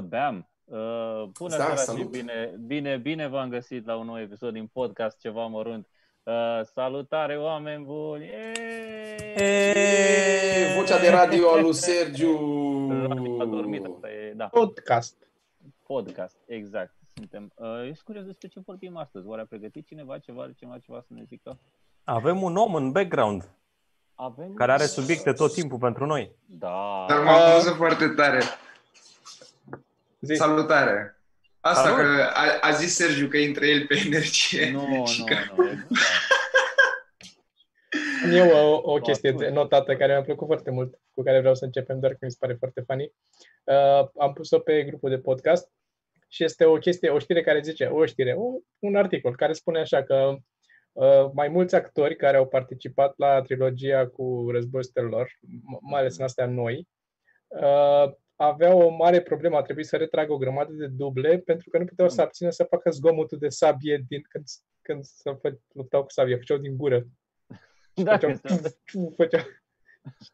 [0.00, 0.48] Beam.
[0.64, 0.76] Uh,
[1.38, 2.10] bună Da, seara și salut.
[2.10, 5.88] bine, bine, bine v-am găsit la un nou episod din podcast Ceva Mărunt.
[6.22, 8.24] Uh, salutare, oameni buni!
[8.24, 9.34] Eee!
[9.36, 12.36] E, vocea de radio a lui Sergiu.
[13.06, 15.16] Rami a dormit, asta e, da, Podcast.
[15.82, 16.94] podcast, exact.
[17.14, 17.52] Suntem.
[17.54, 19.26] Uh, eu sunt curios despre ce vorbim astăzi.
[19.26, 21.58] Oare a pregătit cineva ceva, cineva ceva să ne zică?
[22.04, 23.48] Avem un om în background
[24.14, 24.54] Avem...
[24.54, 26.30] care are subiecte tot timpul pentru noi.
[26.46, 27.04] Da.
[27.08, 28.40] Dar m-am văzut foarte tare.
[30.24, 30.34] Zi.
[30.34, 31.18] Salutare!
[31.60, 31.96] Asta Salut.
[31.98, 34.70] că a, a zis Sergiu că intră el pe energie.
[34.70, 35.24] Nu, nu, Și nu.
[35.26, 35.86] că- e-
[38.24, 39.48] Am eu o, o Da, chestie scuze.
[39.48, 42.36] notată care mi-a plăcut foarte mult, cu care vreau să începem, doar că mi se
[42.40, 43.12] pare foarte funny.
[43.64, 45.68] Uh, am pus-o pe grupul de podcast
[46.28, 49.78] și este o chestie, o știre care zice, o știre, un, un articol care spune
[49.80, 50.36] așa că
[50.92, 56.16] uh, mai mulți actori care au participat la trilogia cu Războiul Stelor, m- mai ales
[56.18, 56.88] în astea noi,
[57.46, 61.78] uh, aveau o mare problemă, a trebuit să retragă o grămadă de duble pentru că
[61.78, 64.44] nu puteau să abțină să facă zgomotul de sabie din, când,
[64.82, 67.04] când să fă, luptau cu sabie, făceau din gură.
[67.94, 69.44] Da, Făceau, este- ciuf, ciuf, făcea,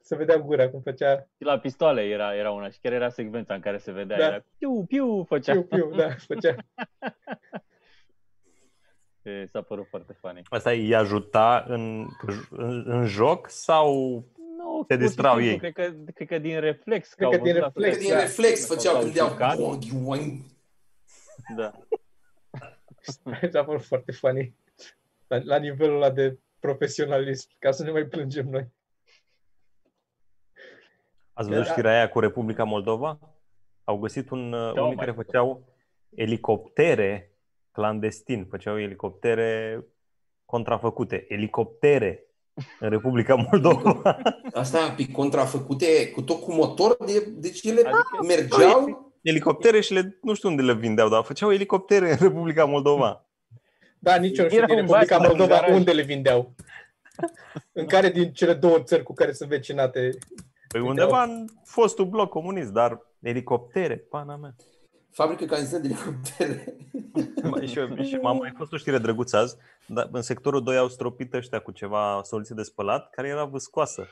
[0.01, 3.55] se vedea gura cum făcea și la pistoale era, era una și chiar era secvența
[3.55, 4.25] în care se vedea, Da.
[4.27, 5.53] era piu, piu, făcea.
[5.53, 6.55] piu, piu, da, făcea.
[9.23, 10.43] E, S-a părut foarte funny.
[10.45, 12.07] Asta îi ajuta în,
[12.51, 14.25] în, în joc sau
[14.81, 15.59] Nu, Te pur și distrau simplu, ei.
[15.59, 17.13] Cred că, cred că din reflex.
[17.15, 17.81] Cred au că din văzut asta.
[17.81, 18.21] reflex, Că din Da.
[18.21, 19.57] reflex făceau S-au când iau jucat.
[21.57, 21.73] Da.
[23.61, 24.55] A fost foarte funny.
[25.27, 28.67] La, la nivelul ăla de profesionalism, ca să ne mai plângem noi.
[31.33, 31.71] ați văzut Da.
[31.71, 33.19] știrea aia cu Republica Moldova?
[33.85, 35.05] Au găsit un, uh, Da, unii mai.
[35.05, 35.65] care făceau
[36.15, 37.33] elicoptere
[37.73, 39.85] clandestin, făceau elicoptere
[40.45, 42.25] contrafăcute, elicoptere
[42.81, 44.17] în Republica Moldova.
[44.53, 49.13] Asta pe contrafăcute cu tot cu motor, de, deci ele Adică- mergeau.
[49.23, 53.25] elicoptere și le, nu știu unde le vindeau, dar făceau elicoptere în Republica Moldova.
[53.99, 55.77] Da, nici eu nu știu Era din un Republica vas la un Moldova garaj.
[55.77, 56.55] unde le vindeau.
[57.73, 60.11] În care din cele două țări cu care sunt vecinate.
[60.69, 64.55] Păi undeva în fostul bloc comunist, dar elicoptere, pana mea.
[65.13, 66.77] Fabrică canzină de elicoptere.
[67.43, 70.77] Mai- și, eu- și m-am mai fost o știre drăguță azi, dar în sectorul 2
[70.77, 74.07] au stropit ăștia cu ceva soluție de spălat care era vâscoasă.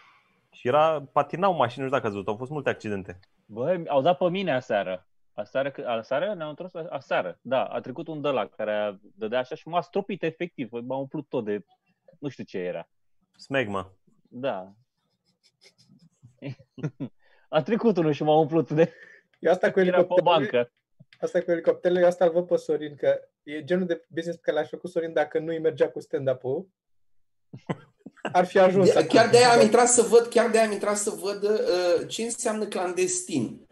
[0.50, 3.18] Și era, patinau mașini, nu știu dacă ați văzut, au fost multe accidente.
[3.46, 5.06] Băi, au dat pe mine aseară.
[5.32, 7.38] Aseară, că- aseară ne-au întors aseară.
[7.42, 10.68] Da, a trecut un de la care dădea așa și m-a stropit efectiv.
[10.70, 11.64] M-a umplut tot de...
[12.18, 12.88] Nu știu ce era.
[13.36, 13.92] Smegma.
[14.28, 14.72] Da.
[17.48, 18.92] A trecut unul și m-a umplut de...
[19.38, 20.72] Eu asta cu Era pe o elicopterele, bancă.
[21.19, 24.43] Asta cu elicopterele, eu asta îl văd pe Sorin, că e genul de business pe
[24.44, 26.69] care l-aș făcut Sorin dacă nu îi mergea cu stand-up-ul.
[28.32, 28.93] Ar fi ajuns.
[28.93, 32.23] De, chiar de-aia am intrat să văd, chiar de-aia am intrat să văd uh, ce
[32.23, 33.67] înseamnă clandestin.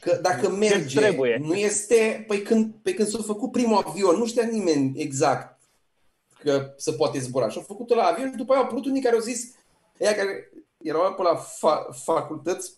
[0.00, 1.38] Că dacă merge, trebuie.
[1.40, 5.60] nu este, păi când, pe când s-a făcut primul avion, nu știa nimeni exact
[6.38, 7.48] că se poate zbura.
[7.48, 9.54] Și au făcut la avion și după aia au apărut unii care au zis,
[10.00, 10.50] ăia care
[10.82, 12.74] erau pe la fa- facultăți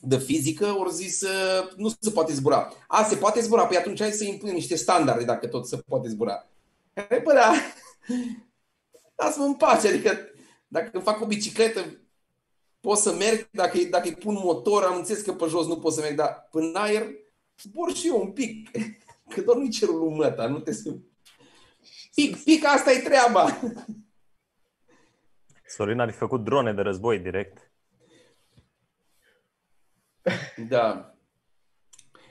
[0.00, 2.72] de fizică, au zis uh, nu se poate zbura.
[2.86, 6.08] A, se poate zbura, păi atunci hai să impunem niște standarde dacă tot se poate
[6.08, 6.46] zbura.
[6.92, 7.52] Păi, da,
[9.16, 10.18] lasă-mă în pace, adică
[10.68, 12.00] dacă fac o bicicletă
[12.80, 15.78] pot să merg, dacă, îi- dacă îi pun motor, am înțeles că pe jos nu
[15.78, 17.06] pot să merg, dar în aer
[17.62, 18.70] zbor și eu un pic.
[19.34, 20.94] Că doar nu-i cerul lui măta, nu te să...
[22.14, 23.60] Pic, pic, asta e treaba.
[25.66, 27.69] Sorin ar fi făcut drone de război direct.
[30.68, 31.14] Da.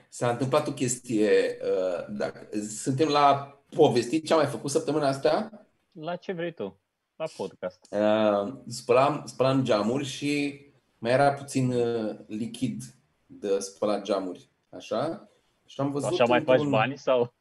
[0.10, 5.50] S-a întâmplat o chestie, uh, dacă, suntem la povesti, ce am mai făcut săptămâna asta?
[5.92, 6.80] La ce vrei tu?
[7.16, 7.88] La podcast.
[7.90, 10.62] Uh, spălam, spălam geamuri și
[10.98, 12.84] mai era puțin uh, lichid
[13.26, 14.50] de spălat geamuri.
[14.70, 15.30] Așa?
[15.66, 17.34] Și am văzut Așa mai faci într-un- bani sau...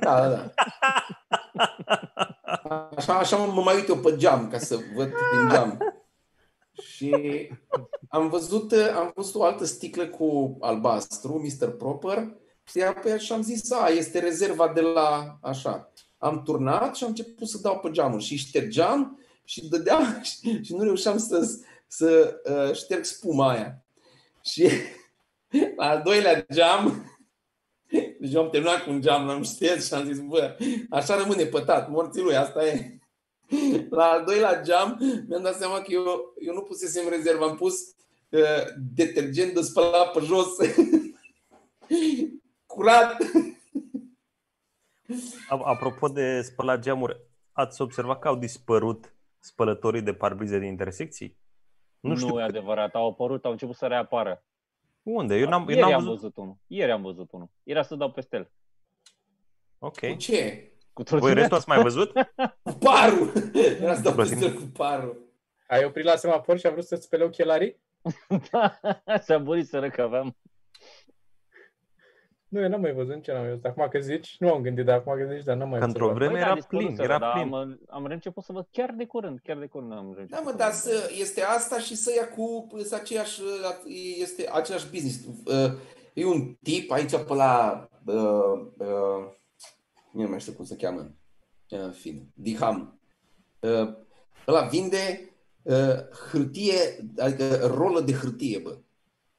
[0.00, 0.52] Da, da, da.
[2.96, 5.78] Așa, așa mă mai uit eu pe geam ca să văd din geam.
[6.98, 7.48] Și
[8.08, 11.68] am văzut, am văzut o altă sticlă cu albastru, Mr.
[11.68, 12.36] Proper,
[12.70, 15.92] și apoi și am zis, a, este rezerva de la așa.
[16.18, 20.74] Am turnat și am început să dau pe geamuri și ștergeam și dădeam și, și
[20.74, 23.84] nu reușeam să, să uh, șterg spuma aia.
[24.42, 24.68] Și
[25.76, 27.12] la al doilea geam,
[28.20, 30.56] deci eu am terminat cu un geam, l-am șters și am zis, bă,
[30.90, 32.97] așa rămâne pătat, morții lui, asta e.
[33.90, 34.98] La al doilea geam
[35.28, 36.04] mi-am dat seama că eu,
[36.46, 37.74] eu nu pusesem rezervă, am pus
[38.28, 38.64] uh,
[38.94, 40.48] detergent de spălat pe jos,
[42.66, 43.16] curat.
[45.48, 47.20] A- Apropo de spălat geamuri,
[47.52, 51.36] ați observat că au dispărut spălătorii de parbrize din intersecții?
[52.00, 52.94] Nu, Nu știu nu e adevărat.
[52.94, 54.44] Au apărut, au început să reapară.
[55.02, 55.36] Unde?
[55.36, 56.20] Eu n-am, eu Ieri n-am am văzut.
[56.20, 56.56] văzut unul.
[56.66, 57.48] Ieri am văzut unul.
[57.62, 58.50] Era să dau peste el.
[59.78, 59.98] Ok.
[59.98, 60.67] Cu ce?
[60.98, 61.38] Cu Voi trotinetă.
[61.40, 62.12] restul ați mai văzut?
[62.62, 63.32] Cu parul!
[63.80, 65.26] Era să dau Trotin- peste cu parul.
[65.68, 67.80] Ai oprit la semafor și a vrut să-ți spele ochelarii?
[68.50, 68.78] Da,
[69.26, 70.36] S-a burit să că aveam.
[72.48, 73.64] Nu, eu n-am mai văzut, ce n-am mai văzut.
[73.64, 76.04] Acum că zici, nu am gândit, dar acum că zici, dar n-am mai Că într-o
[76.06, 76.28] observat.
[76.28, 77.52] vreme Băi, da, era dispărut plin, să- era dar plin.
[77.54, 80.30] Am, am început să văd chiar de curând, chiar de curând am început.
[80.30, 80.76] Da, mă, să dar văd.
[80.76, 83.40] să, este asta și să ia cu, este aceeași,
[84.20, 85.18] este același business.
[85.44, 85.72] Uh,
[86.12, 88.14] E un tip aici pe la, uh,
[88.78, 89.26] uh,
[90.22, 91.10] nu mai știu cum se cheamă,
[91.70, 93.00] Uh, în fine, Diham.
[93.60, 93.88] Uh,
[94.46, 95.30] ăla vinde
[95.62, 95.74] uh,
[96.30, 96.76] hârtie,
[97.18, 98.78] adică rolă de hârtie, bă.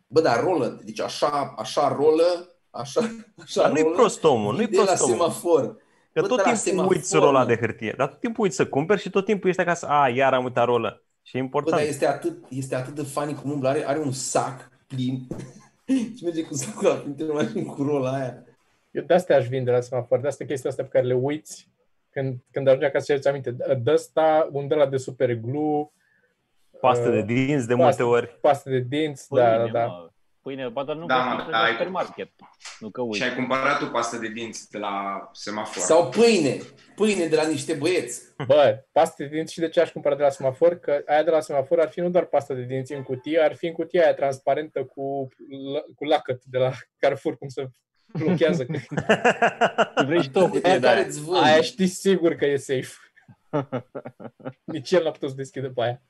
[0.08, 3.02] Bă, da, rolă, deci așa, așa rolă, așa,
[3.44, 5.16] așa Dar nu-i rolă, prost omul, nu-i vinde la prost omul.
[5.16, 5.76] semafor.
[6.14, 7.46] Că Bă, tot dar la timpul semafor, uiți rola mă.
[7.46, 7.94] de hârtie.
[7.98, 9.88] Dar tot timpul uiți să cumperi și tot timpul ești acasă.
[9.88, 11.04] A, iar am uitat rolă.
[11.22, 11.76] Și e Bă, important.
[11.82, 15.28] dar este atât, este atât de funny cum umblă, are, are un sac plin
[16.18, 18.44] și merge cu sacul ăla printre mașini cu rola aia.
[18.92, 21.70] Eu de astea aș vinde la semafor, de astea chestia astea pe care le uiți
[22.10, 23.52] când, când ajungi acasă și îți aminte.
[23.82, 25.92] De ăsta, un de la de super glue,
[26.82, 28.38] Pastă de uh, dinți de pastă- multe ori.
[28.42, 29.86] pastă de dinți, Pâine, da, da, da.
[29.86, 30.10] mă.
[30.42, 32.32] Pâine, poate nu Da, da, mă, vă da, la ai- supermarket.
[32.80, 33.24] Nu că Și uiți.
[33.24, 35.82] ai cumpărat tu pastă de dinți de la semafor.
[35.84, 36.58] Sau pâine,
[36.96, 38.22] pâine de la niște băieți.
[38.48, 40.76] Bă, pastă de dinți și de ce aș cumpăra de la semafor?
[40.80, 43.56] Că aia de la semafor ar fi nu doar pastă de dinți în cutie, ar
[43.56, 45.28] fi în cutia aia transparentă cu,
[45.96, 47.68] cu lacăt de la Carrefour, cum se
[48.14, 48.66] blochează.
[49.96, 51.06] Tu vrei și tu o De cutie de care aia.
[51.08, 51.44] îți vând.
[51.44, 52.94] aia știi sigur că e safe.
[54.64, 56.02] Nici el n-a putut să deschidă pe aia.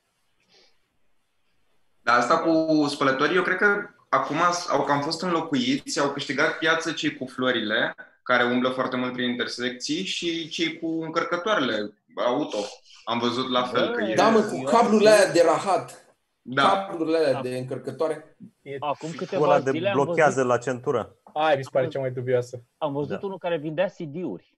[2.01, 4.37] Dar asta cu spălătorii, eu cred că acum
[4.69, 9.29] au cam fost înlocuiți, au câștigat piață cei cu florile, care umblă foarte mult prin
[9.29, 12.57] intersecții, și cei cu încărcătoarele auto.
[13.03, 14.13] Am văzut la fel că e...
[14.15, 16.05] Da, mă, cu cablurile alea de rahat.
[16.41, 16.85] Da.
[16.87, 17.41] Cablurile alea Da.
[17.41, 18.37] de încărcătoare.
[18.61, 21.15] E, Acum Cu câteva ăla de zile am blochează văzut, la centură.
[21.33, 22.63] Aia mi se pare cea mai dubioasă.
[22.77, 23.25] am văzut Da.
[23.25, 24.57] unul care vindea CD-uri.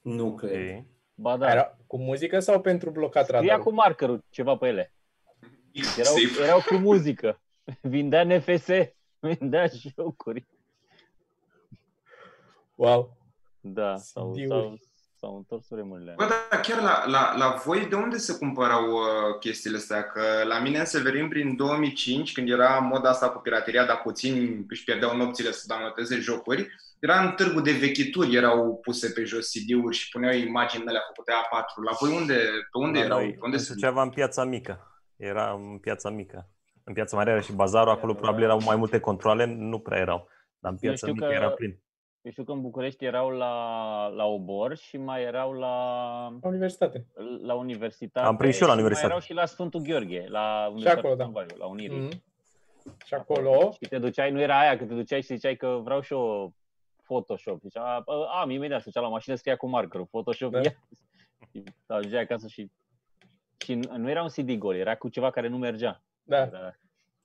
[0.00, 0.76] Nu cred.
[0.76, 0.84] Ok.
[1.14, 1.44] Ba Da.
[1.46, 1.52] da.
[1.52, 3.62] Era cu muzică sau pentru blocat Scria radarul?
[3.64, 4.92] cu markerul ceva pe ele.
[5.98, 6.42] Erau, Safe.
[6.42, 7.40] erau cu muzică.
[7.82, 8.66] Vindea NFS.
[9.18, 10.46] Vindea jocuri.
[12.74, 13.16] Wow.
[13.60, 14.48] Da, sau, CD-uri.
[14.48, 14.78] sau,
[15.16, 16.12] sau întors vremurile.
[16.16, 20.02] Bă, dar chiar la, la, la voi, de unde se cumpărau uh, chestiile astea?
[20.02, 24.64] Că la mine în Severin, prin 2005, când era moda asta cu pirateria, dar puțini
[24.68, 26.68] își pierdeau nopțile să downloadeze jocuri,
[27.00, 31.32] era în târgul de vechituri, erau puse pe jos CD-uri și puneau imagini alea făcute
[31.32, 31.84] A4.
[31.84, 32.34] La voi unde,
[32.72, 33.18] pe unde La erau?
[33.18, 34.90] noi, Pe unde în se Suceava, în piața mică.
[35.16, 36.48] Era în piața mică.
[36.84, 40.28] În piața mare era și bazarul, acolo probabil erau mai multe controle, nu prea erau.
[40.58, 41.80] Dar în Eu piața știu mică că- era plin.
[42.26, 45.74] Eu știu că în București erau la, la Obor și mai erau la,
[46.42, 47.06] La universitate.
[47.42, 48.26] la universitate.
[48.26, 49.12] Am prins și eu la mai universitate.
[49.12, 51.24] erau și la Sfântul Gheorghe, la Universitatea acolo, da.
[51.24, 51.98] Sfântul la Unirii.
[51.98, 52.10] Mm.
[53.04, 56.00] Și acolo, Și te duceai, nu era aia, că te duceai și ziceai că vreau
[56.00, 56.52] și eu
[57.02, 57.60] Photoshop.
[57.62, 60.58] Zicea, "A, am imediat, se ducea la mașină, scria cu markerul, Photoshop, Da.
[60.60, 60.64] da.
[60.64, 60.74] ia.
[61.52, 62.70] Și ajungeai acasă și...
[63.64, 66.02] Și nu era un CD gol, era cu ceva care nu mergea.
[66.22, 66.76] da, Era,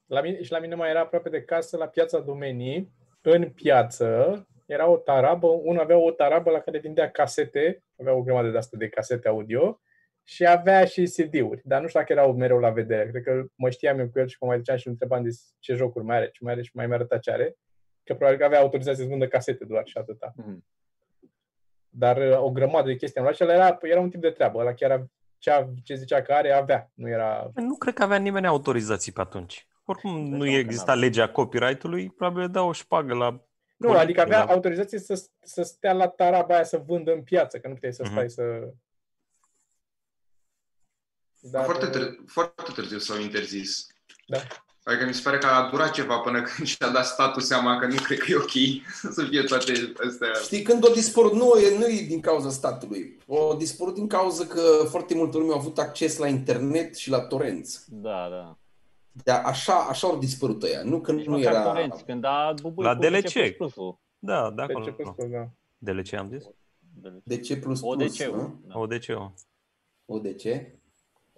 [0.05, 2.91] la mine, și la mine mai era aproape de casă, la piața Domenii,
[3.21, 8.21] în piață, era o tarabă, unul avea o tarabă la care vindea casete, avea o
[8.23, 9.81] grămadă de astea de casete audio
[10.23, 13.09] și avea și CD-uri, dar nu știu dacă erau mereu la vedere.
[13.09, 15.29] Cred că mă știam eu cu el și mă mai duceam și îl întrebam de
[15.59, 17.55] ce jocuri mai are, ce mai are și mai mi arăta ce are.
[18.03, 20.33] Că probabil că avea autorizație să vândă casete doar și atâta.
[20.35, 20.65] Mhm.
[21.89, 24.29] Dar uh, o grămadă de chestii am luat și ăla era, era un tip de
[24.29, 24.59] treabă.
[24.59, 25.05] Ăla chiar a-
[25.37, 25.51] ce,
[25.83, 26.91] ce zicea că are, avea.
[26.93, 27.51] Nu era...
[27.55, 29.67] Nu cred că avea nimeni autorizații pe atunci.
[29.85, 31.07] Oricum nu seama că exista n-avea.
[31.07, 33.45] legea copyright-ului, probabil dau o șpagă la...
[33.81, 34.51] Nu, Politic, adică avea da.
[34.53, 38.01] autorizație să, să stea la taraba aia să vândă în piață, că nu puteai să
[38.03, 38.11] Mhm.
[38.11, 38.43] stai să...
[41.39, 43.87] Dar, Foarte, uh, târziu, foarte târziu s-au interzis.
[44.27, 44.37] Da.
[44.83, 47.85] Adică mi se pare că a durat ceva până când și-a dat statul seama că
[47.85, 48.81] nu cred că e ok
[49.15, 50.31] să fie toate astea.
[50.43, 53.17] Știi, când o dispărut, nu e, nu e din cauza statului.
[53.27, 57.19] O dispărut din cauza că foarte multă lume a avut acces la internet și la
[57.19, 57.83] torenți.
[57.89, 58.57] Da, da.
[59.11, 60.83] Dar așa, așa au dispărut ăia.
[60.83, 61.63] Nu că Nici nu măcar era...
[61.63, 63.21] torenți, când a bubuit La cu DLC.
[63.21, 63.57] DC++.
[64.19, 64.85] Da, de de acolo.
[64.85, 65.49] ce spus, da.
[65.77, 66.49] DLC am zis?
[67.23, 68.35] De ce plus plus, ODC-ul.
[68.37, 68.59] nu?
[68.67, 68.79] Da.
[68.79, 69.33] ODC-ul.
[70.05, 70.41] ODC?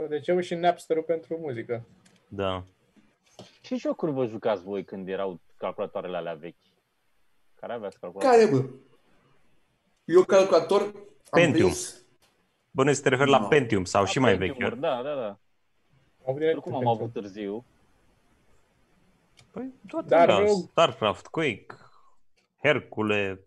[0.09, 1.85] De ce și Napster-ul pentru muzică.
[2.27, 2.63] Da.
[3.61, 6.55] Ce jocuri vă jucați voi când erau calculatoarele alea vechi?
[7.55, 8.31] Care aveați calculator?
[8.31, 8.65] Care, bă?
[10.05, 10.91] Eu calculator am
[11.31, 11.53] Pentium.
[11.69, 12.05] prins...
[12.71, 13.47] Bănuiesc să te referi la No.
[13.47, 14.47] Pentium sau și mai vechi.
[14.57, 15.39] Pentium-uri, Da, da, da.
[16.25, 17.65] Am avut direct Oricum am pentru- avut târziu.
[19.51, 21.65] Păi, toate Dar Dar eu- Starcraft, Quake,
[22.63, 23.39] Hercule,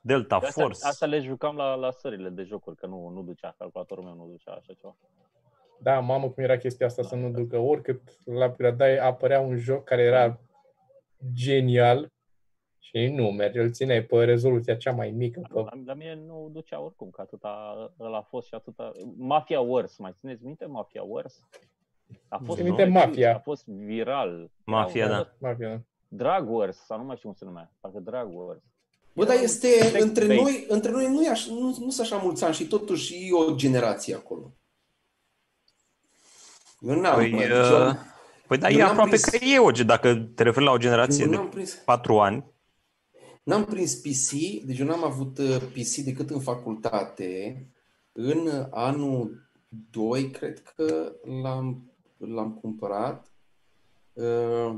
[0.00, 0.86] Delta De Astea, Force.
[0.86, 4.26] asta le jucam la, la sările de jocuri, că nu, nu ducea, calculatorul meu nu
[4.30, 4.96] ducea așa ceva.
[5.78, 7.58] Da, mamă, cum era chestia asta să nu ducă.
[7.58, 10.38] Oricât la Piradai apărea un joc care era
[11.32, 12.12] genial
[12.78, 15.40] și nu merge, îl țineai pe rezoluția cea mai mică.
[15.40, 15.60] Pe...
[15.60, 18.92] La, la mine nu ducea oricum, că atâta ăla a fost și atâta...
[19.16, 21.42] Mafia Wars, mai țineți minte Mafia Wars?
[22.28, 23.34] A fost, Țin minte Mafia.
[23.34, 24.50] a fost viral.
[24.64, 25.32] Mafia, Au- da.
[25.38, 25.80] Mafia, da.
[26.08, 28.60] Drag Wars, sau nu mai știu cum se numea, parcă Drag Wars.
[29.12, 30.42] Bă, dar Era este, un text între based.
[30.42, 33.32] noi, între noi nu, e așa, nu, nu sunt așa mulți ani și totuși e
[33.32, 34.52] o generație acolo.
[36.80, 37.96] Eu n-am, Păi, mă, deci uh, eu,
[38.46, 40.70] păi da, eu e n-am aproape prins- că e o, ge- dacă te referi la
[40.70, 42.44] o generație eu de n-am prins, 4 ani,
[43.42, 44.30] N-am prins PC,
[44.64, 47.66] deci eu n-am avut uh, PC decât în facultate.
[48.12, 49.48] În anul
[49.90, 53.26] 2, cred că l-am, l-am cumpărat.
[54.12, 54.74] Uh,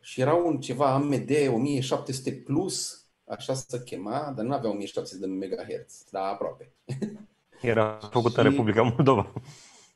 [0.00, 5.32] și era un ceva AMD 1700 Plus, așa se chema, dar nu avea 1700 de
[5.32, 6.72] MHz, dar aproape.
[7.62, 9.32] era făcută în Și- Republica Moldova.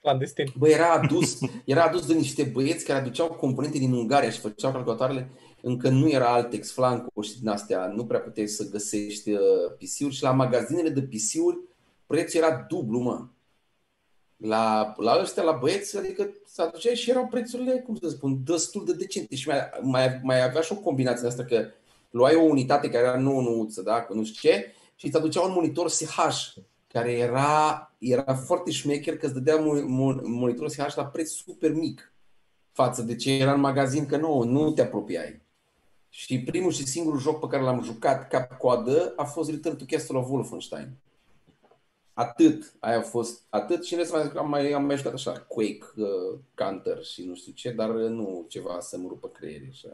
[0.01, 0.53] Clandestin.
[0.59, 4.73] Bă, era adus, era adus de niște băieți care aduceau componente din Ungaria și făceau
[4.73, 5.31] calculatoarele.
[5.63, 9.41] Încă nu era Altex, Flanco și din astea, nu prea puteai să găsești uh,
[9.79, 11.59] PC-uri și la magazinele de PC-uri
[12.07, 13.27] prețul era dublu, mă.
[14.39, 18.85] La, la ăștia, la băieți, adică se aduceai și erau prețurile, cum să spun, destul
[18.85, 21.67] de decente și mai, mai, mai avea și o combinație de asta că
[22.11, 25.41] luai o unitate care era nouă nouță, da, cu nu știu ce, și îți aducea
[25.41, 26.19] un monitor SH
[26.93, 31.73] care era, era foarte șmecher că îți dădea mo- mo- monitorul SH la preț super
[31.73, 32.13] mic
[32.73, 35.41] față de ce era în magazin, că nu, nu te apropiai.
[36.09, 40.19] Și primul și singurul joc pe care l-am jucat cap-coadă a fost Return to Castle
[40.19, 40.89] of Wolfenstein.
[42.19, 45.33] Atât, aia a fost atât și în rest mai- am mai, am mai jucat așa,
[45.33, 49.69] Quake, uh, Counter și nu știu ce, dar uh, nu ceva să mă rupă creierii
[49.71, 49.89] așa.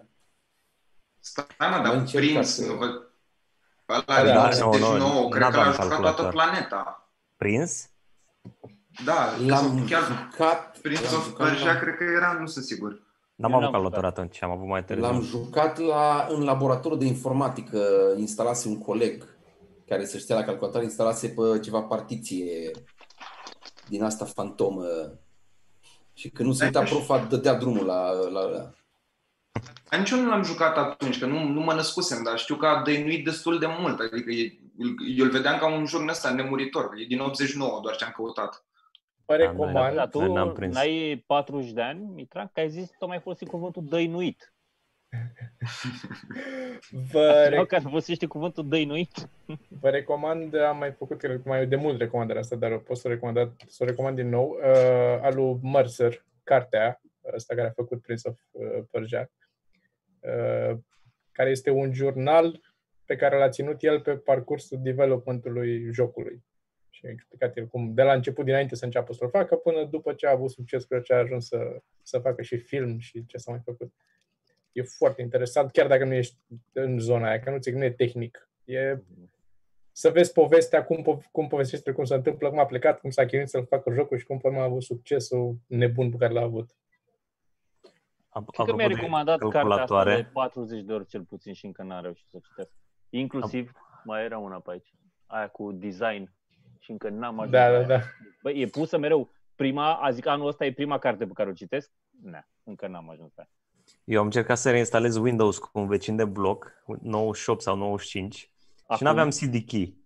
[1.20, 2.90] Stai mă, Am dar încercat prins, să- nu văd.
[3.88, 6.32] Ăla Da, din nu, 89, nu, cred că n-aveam l-a jucat toată calculator.
[6.32, 7.10] planeta.
[7.36, 7.88] Prins?
[9.04, 12.64] Da, L-am chiar jucat, Prince l-am of jucat Persia la- cred că era, nu sunt
[12.64, 13.02] sigur.
[13.34, 14.18] N-am Eu avut n-am calculator jucat.
[14.18, 15.04] atunci, am avut mai târziu.
[15.06, 17.78] L-am jucat la, în laboratorul de informatică,
[18.16, 19.33] instalase un coleg
[19.86, 22.70] care să știa la calculator, instalase pe ceva partiție
[23.88, 24.84] din asta fantomă
[26.12, 28.70] și când nu se uita profa, dădea drumul la, la, la.
[29.90, 32.66] Dar nici eu nu l-am jucat atunci, că nu, nu mă născusem, dar știu că
[32.66, 34.00] a dăinuit destul de mult.
[34.00, 34.58] Adică e,
[35.16, 36.90] eu îl vedeam ca un joc din ăsta nemuritor.
[36.96, 38.64] E din 89, doar ce am căutat.
[39.26, 39.94] Vă Da, recomand.
[39.94, 40.74] Dar tu Noi n-am prins.
[40.74, 44.53] n-ai 40 de ani, Mitran, că ai zis, tu mai folosit cuvântul dăinuit.
[47.12, 49.28] Vă, Sau rec- că folosești cuvântul dăinuit?
[49.80, 52.96] vă recomand, am mai făcut, cred că mai de mult recomandarea asta, dar o pot
[52.96, 57.00] să o recomand, să o recomand din nou, uh, al lui Mercer, cartea,
[57.34, 59.30] ăsta care a făcut Prince of uh, Persia,
[60.20, 60.78] uh,
[61.32, 62.60] care este un jurnal
[63.04, 66.44] pe care l-a ținut el pe parcursul developmentului jocului.
[66.90, 70.12] Și a explicat el cum, de la început, dinainte să înceapă să-l facă, până după
[70.12, 73.36] ce a avut succes, cred că a ajuns să, să facă și film și ce
[73.36, 73.92] s-a mai făcut.
[74.74, 76.36] E foarte interesant, chiar dacă nu ești
[76.72, 78.48] în zona aia, că nu, ți- nu e tehnic.
[78.64, 78.98] E
[79.92, 83.26] să vezi povestea, cum, po- cum povestește, cum se întâmplă, cum a plecat, cum s-a
[83.26, 86.70] chinuit să-l facă jocul și cum până a avut succesul nebun pe care l-a avut.
[88.28, 91.22] Ap- Cred că mi-a apropo de recomandat cartea asta calculatoare, de 40 de ori cel
[91.22, 92.70] puțin și încă n-am reușit să o citesc.
[93.08, 93.72] Inclusiv,
[94.04, 94.94] mai era una pe aici,
[95.26, 96.32] aia cu design
[96.78, 97.86] și încă n-am ajuns Da, la da, ea.
[97.98, 98.04] da.
[98.42, 99.30] Bă, e pusă mereu.
[99.54, 101.92] Prima, a zic anul ăsta e prima carte pe care o citesc?
[102.22, 103.50] Nu, încă n-am ajuns la ea.
[104.04, 108.48] Eu am încercat să reinstalez Windows cu un vecin de bloc, 98 sau 95, și
[108.86, 109.96] Acum, n-aveam CD key.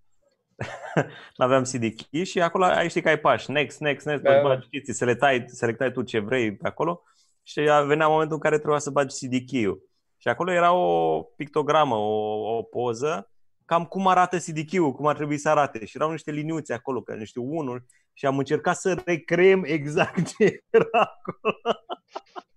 [1.36, 4.36] n-aveam CD key și acolo ai știi că ai pași, next, next, next, Da, da,
[4.36, 4.42] da.
[4.42, 7.02] bagi chestii, selectai, selectai tu ce vrei pe acolo
[7.42, 9.82] și venea momentul în care trebuia să bagi CD key-ul.
[10.16, 13.30] Și acolo era o pictogramă, o, o poză,
[13.64, 15.84] cam cum arată CD key-ul, cum ar trebui să arate.
[15.84, 20.64] Și erau niște liniuțe acolo, că niște unuri și am încercat să recreăm exact ce
[20.70, 21.54] era acolo.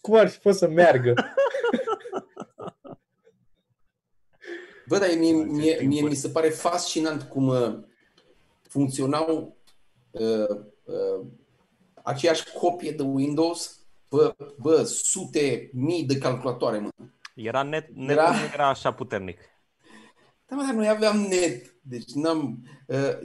[0.00, 1.14] Cum ar fi fost să meargă?
[4.88, 6.10] Bă, dar mie, În mie, aceste mie timpuri.
[6.12, 7.78] mi se pare fascinant cum uh,
[8.62, 9.56] funcționau
[10.10, 10.48] uh,
[10.84, 11.26] uh,
[12.02, 13.76] aceeași copie de Windows
[14.08, 16.88] bă, bă, sute, mii de calculatoare, mă.
[17.34, 19.38] Era net, net Era- nu era așa puternic.
[20.46, 21.74] Da, mă, dar noi aveam net.
[21.82, 22.66] Deci n-am...
[22.86, 23.18] Uh,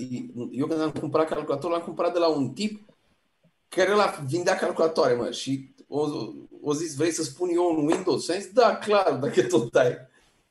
[0.51, 2.86] eu când am cumpărat calculator, l-am cumpărat de la un tip
[3.70, 5.32] care ăla vindea calculatoare, mă.
[5.32, 6.08] Și o,
[6.62, 8.24] o zis, vrei să spun eu un Windows?
[8.24, 9.98] Și am zis, da, clar, dacă tot ai.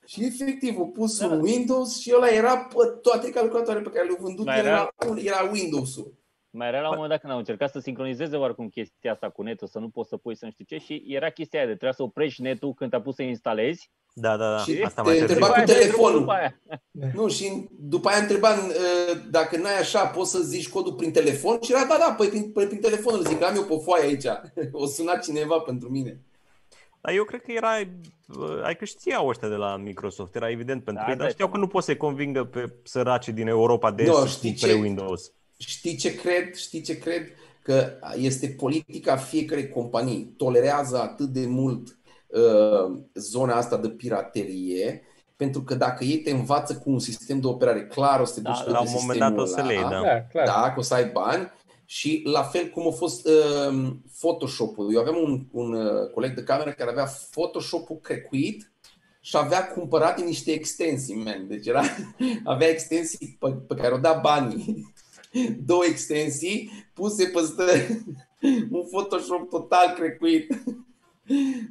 [0.07, 1.27] Și efectiv, au pus Da.
[1.27, 4.69] un Windows și ăla era pe toate calculatoarele pe care le-au vândut, Mai era,
[4.99, 6.15] era- era Windows-ul.
[6.51, 9.43] Mai era la un moment dat când au încercat să sincronizeze oarecum chestia asta cu
[9.43, 11.75] netul, să nu poți să pui să nu știu ce și era chestia aia de
[11.75, 13.91] trebuia să oprești netul când te-a pus să instalezi.
[14.19, 14.59] Da, da, da.
[14.59, 15.35] Și Asta te mai târziu.
[15.35, 16.19] întreba După cu aia te telefonul.
[16.19, 16.61] după aia.
[17.15, 21.59] Nu, și după aia întreba uh, dacă n-ai așa, poți să zici codul prin telefon?
[21.61, 24.05] Și era, da, da, păi prin, păi, prin telefon îl zic, am eu pe foaie
[24.05, 24.25] aici.
[24.83, 26.21] O suna cineva pentru mine.
[27.01, 27.71] Dar eu cred că era,
[28.39, 31.33] uh, ai că știau ăștia de la Microsoft, era evident pentru Da, ei, dar da,
[31.33, 34.51] știau că nu poți să-i convingă pe săracii din Europa de Nu, Est să știi
[34.51, 34.79] cumpere ce?
[34.79, 35.33] Windows.
[35.57, 36.55] Știi ce cred?
[36.55, 37.23] Știi ce cred?
[37.63, 40.35] Că este politica fiecarei companii.
[40.37, 41.95] Tolerează atât de mult uh,
[43.15, 45.03] zona asta de piraterie,
[45.37, 48.41] pentru că dacă ei te învață cu un sistem de operare clar, o să te
[48.41, 49.91] Da, duci La către un moment dat o sistemul să le iei, ăla.
[49.91, 50.01] da.
[50.03, 50.47] Da, clar.
[50.47, 51.51] Da, că o să ai bani
[51.85, 53.87] și la fel cum a fost uh,
[54.21, 54.95] Photoshop-ul.
[54.95, 58.71] Eu aveam un, un uh, coleg de cameră care avea Photoshop-ul crecuit
[59.21, 61.49] și avea cumpărate niște extensii, man.
[61.49, 61.83] Deci era,
[62.45, 64.95] avea extensii pe, pe care o da banii.
[65.67, 68.05] Două extensii puse pe stări.
[68.71, 70.63] Un Photoshop total crecuit.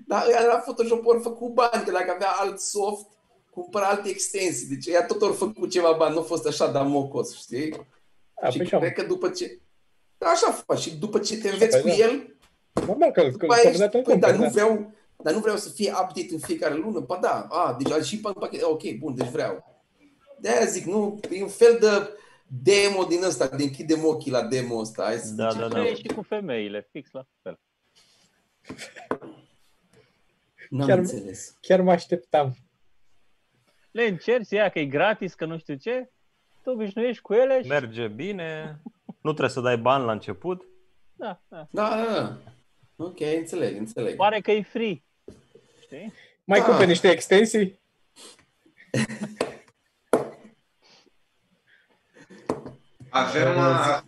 [0.08, 3.06] Dar ăia de la Photoshop ori făcut bani, că dacă avea alt soft,
[3.50, 4.68] cumpăra alte extensii.
[4.68, 7.88] Deci ea tot ori făcut ceva bani, nu a fost așa de mocos, știi?
[8.41, 9.60] A, și păi și am- cred că după ce...
[10.18, 10.80] Da, așa faci.
[10.80, 12.04] Și după ce te înveți Păi cu da.
[12.06, 12.36] el,
[12.88, 14.44] Normal că, că după la aia un ești, moment dat îl păi, dar cumperi, nu
[14.44, 14.50] da.
[14.50, 17.00] vreau, dar nu vreau să fie update în fiecare lună.
[17.00, 18.63] Ba da, a, deci și pe pachet.
[18.63, 19.84] Ok, bun, deci vreau.
[20.39, 22.10] De aia zic, nu, e un fel de
[22.63, 25.04] demo din ăsta, de închidem ochii la demo ăsta.
[25.04, 25.68] Hai să Da, zicem.
[25.70, 25.88] da, Da, da.
[25.88, 27.60] e și cu femeile, fix la fel.
[30.76, 31.58] N-am Chiar- înțeles.
[31.62, 32.56] Chiar mă așteptam.
[33.92, 36.12] Le încerci, ea că e gratis, că nu știu ce,
[36.64, 37.68] te obișnuiești cu ele și...
[37.68, 38.80] Merge bine,
[39.22, 40.66] nu trebuie să dai bani la început.
[41.14, 41.68] Da, da.
[41.72, 42.38] Da, da, da.
[42.96, 44.16] Ok, înțeleg, înțeleg.
[44.16, 45.04] Pare că e free.
[45.82, 46.14] Știi?
[46.44, 46.66] Mai Da.
[46.66, 47.80] cumperi niște extensii?
[53.10, 54.00] Avem, uh,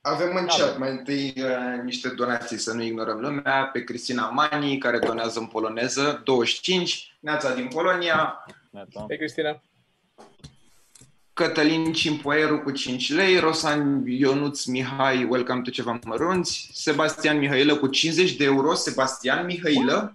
[0.00, 0.78] avem în Da, chat da.
[0.78, 5.46] mai întâi uh, niște donații, să nu ignorăm lumea, pe Cristina Mani, care donează în
[5.46, 9.04] poloneză, 25, Neața din Polonia, Gata.
[9.06, 9.62] Pe Cristina?
[11.32, 17.86] Cătălin Cimpoeru cu 5 lei, Rosan Ionuț Mihai, welcome to ceva mărunți, Sebastian Mihailă cu
[17.86, 20.14] 50 de euro, Sebastian Mihailă,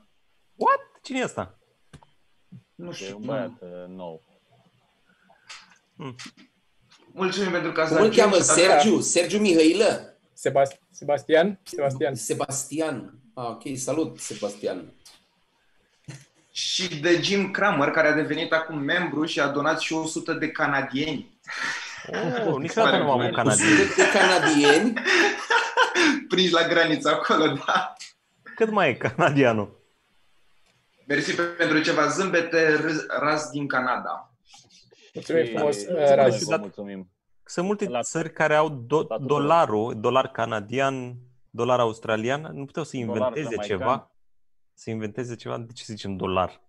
[0.56, 0.80] What?
[1.02, 1.58] Cine e asta?
[2.76, 4.24] nu E știu, un băiat uh, nou.
[7.15, 8.36] Mulțumim pentru că ați Cum îl dat cheamă?
[8.36, 8.99] cinci, avem- Sergiu?
[9.01, 10.17] Sergiu Mihailă?
[10.34, 11.60] Sebast- Sebastian?
[11.63, 12.15] Sebastian.
[12.15, 13.13] Sebastian.
[13.34, 14.93] Ah, ok, salut, Sebastian.
[16.51, 20.49] și de Jim Kramer, care a devenit acum membru și a donat și 100 de
[20.49, 21.39] canadieni.
[22.47, 23.67] Oh, niciodată nu am un canadian.
[23.67, 24.93] 100 de canadieni.
[26.28, 27.93] Prinși la graniță acolo, da.
[28.56, 29.84] Cât mai e canadianul?
[31.08, 34.35] Mersi pe- pentru ceva zâmbete, râs- raz din Canada.
[35.15, 36.43] Mulțumim Și- frumos, și uh, noi Raz.
[36.43, 37.10] vă mulțumim.
[37.45, 39.25] Sunt multe La- țări care au do- la tuturor.
[39.28, 41.15] dolarul, dolar canadian,
[41.49, 42.41] dolar australian.
[42.54, 43.67] Nu puteau să Dolar inventeze jamaican.
[43.78, 44.12] ceva?
[44.73, 45.58] Să inventeze ceva?
[45.58, 46.62] De ce zicem dolar?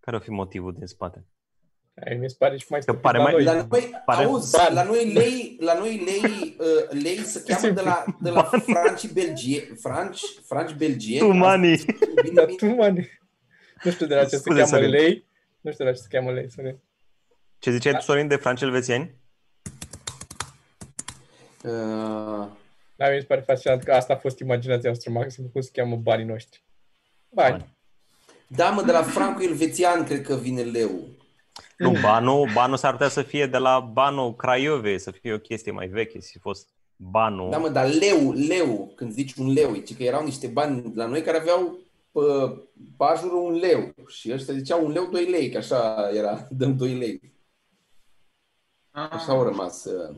[0.00, 1.26] Care o fi motivul din spate?
[2.06, 3.44] Ai, mi se pare și mai Că stupid pare la mai- noi.
[3.44, 4.74] La noi, Pare- auzi, Bani.
[4.74, 9.12] la noi lei, la noi lei, uh, lei se cheamă de la, de la franci
[9.12, 11.28] belgie, franci, franci belgieni.
[11.28, 11.76] Tu, mani!
[12.22, 12.56] Bine, Dar bine.
[12.56, 13.08] tu, mani,
[13.84, 14.90] nu știu de la ce se Scuze, cheamă Sorin.
[14.90, 15.26] lei.
[15.60, 16.78] Nu știu de la ce se cheamă lei, Sorin.
[17.62, 19.14] Ce ziceai tu, Sorin, de franci elvețieni?
[21.64, 22.46] Uh,
[22.96, 25.96] Da, mi se pare fascinant că asta a fost imaginația noastră maxim, cum se cheamă
[25.96, 26.62] banii noștri.
[27.28, 27.50] Bani.
[27.50, 27.76] Bani.
[28.46, 30.90] da, mă, de la franco-elvețian cred că vine leu.
[31.76, 35.72] Nu, banul, banul s-ar putea să fie de la banul Craiove, să fie o chestie
[35.72, 37.50] mai veche, să fi fost banul.
[37.50, 41.06] Da, mă, dar leu, leu, când zici un leu, e că erau niște bani la
[41.06, 41.78] noi care aveau
[42.12, 42.20] pe
[42.96, 46.94] pajură un leu și ăștia ziceau un leu, 2 lei, că așa era, dăm 2
[46.94, 47.31] lei.
[48.92, 49.84] Așa au rămas.
[49.84, 50.16] uh,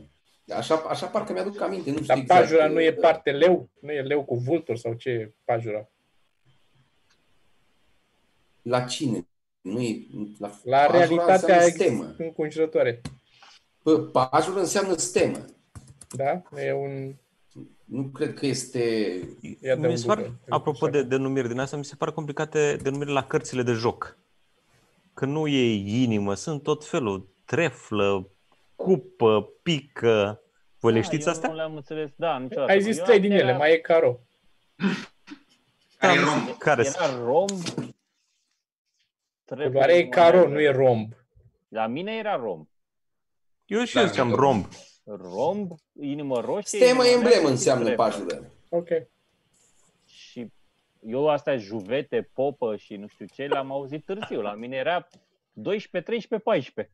[0.57, 2.39] Așa, așa parcă mi-aduc aminte, nu știu Dar exact.
[2.39, 3.69] pajura nu e uh, parte leu?
[3.81, 5.89] Nu e leu cu vulturi sau ce e pajura?
[8.61, 9.27] La cine?
[9.61, 10.05] Nu e,
[10.37, 12.15] la, La pajura realitatea înseamnă ex- stemă.
[12.17, 13.01] înconjurătoare.
[13.83, 15.45] Bă, pajură înseamnă stemă.
[16.09, 16.41] Da?
[16.61, 17.13] E un...
[17.85, 18.79] Nu cred că este...
[19.61, 20.39] Ia dă mi un se par, Google.
[20.49, 24.17] apropo de denumiri din asta, mi se par complicate denumiri la cărțile de joc.
[25.13, 28.29] Că nu e inimă, sunt tot felul, treflă,
[28.75, 30.41] cupă, pică.
[30.79, 31.49] Voi le Da, știți eu astea?
[31.49, 32.71] Nu le-am înțeles, da, niciodată.
[32.71, 34.19] Ai zis Eu trei am- din ele, era- mai e caro.
[35.97, 36.55] Care e rom.
[36.57, 36.95] Care sunt?
[37.09, 37.49] Era romb.
[39.45, 41.13] Trebuie Culoarea e numai- caro, nu e romb.
[41.67, 42.67] La mine era romb.
[43.65, 44.35] Eu și Da, eu ziceam da.
[44.35, 44.65] romb.
[45.05, 46.79] Romb, inimă roșie.
[46.79, 48.01] Stemă inimă emblemă neagră și înseamnă trefă.
[48.01, 48.51] pajură.
[48.69, 48.87] Ok.
[50.05, 50.51] Și
[51.07, 54.41] eu astea juvete, popă și nu știu ce, le-am auzit târziu.
[54.41, 55.07] La mine era
[55.53, 56.93] 12, 13, 14.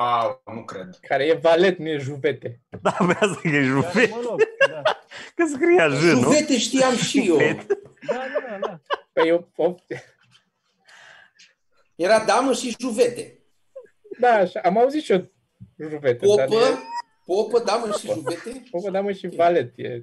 [0.00, 0.98] Wow, nu cred.
[1.00, 2.60] Care e valet, nu e juvete.
[2.82, 4.10] Da, pe asta că e Dar, jufet.
[4.10, 4.82] mă rog, da.
[5.36, 6.20] Că scria J, nu?
[6.22, 7.38] Juvete știam și eu.
[7.38, 7.66] Jufet.
[8.06, 8.14] Da,
[8.50, 8.80] da, da.
[9.12, 9.74] Păi eu, o,
[11.94, 13.38] Era damă și juvete.
[14.18, 15.28] da, așa, am auzit și eu
[15.76, 16.26] juvete.
[16.36, 16.78] dar Popă, e-
[17.26, 18.62] popă, damă și juvete.
[18.70, 19.72] Popă, da, mă, și valet.
[19.76, 20.02] E...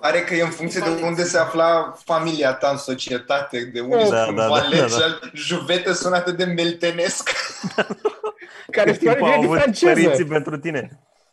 [0.00, 3.96] Pare că e în funcție de unde se afla familia ta în societate, de unde
[3.96, 7.30] Da, sunt da, da, Valet da, și al- juvete sună atât de meltenesc.
[8.70, 9.92] Care Cât timp vine au din avut franceză.
[9.92, 10.80] părinții pentru tine?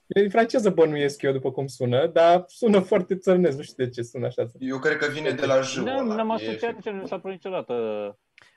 [0.07, 3.57] Vine din franceză bănuiesc eu după cum sună, dar sună foarte țărnesc.
[3.57, 4.45] Nu știu de ce sună așa.
[4.59, 5.83] Eu cred că vine de la jâu.
[5.83, 6.15] Nu, ăla.
[6.15, 7.73] n-am E asociat nici nu s-a părut niciodată.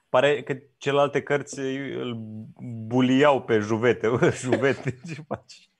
[0.09, 1.59] Pare că celelalte cărți
[1.99, 2.17] îl
[2.87, 4.09] buliau pe juvete.
[4.43, 5.71] Juvete, ce faci?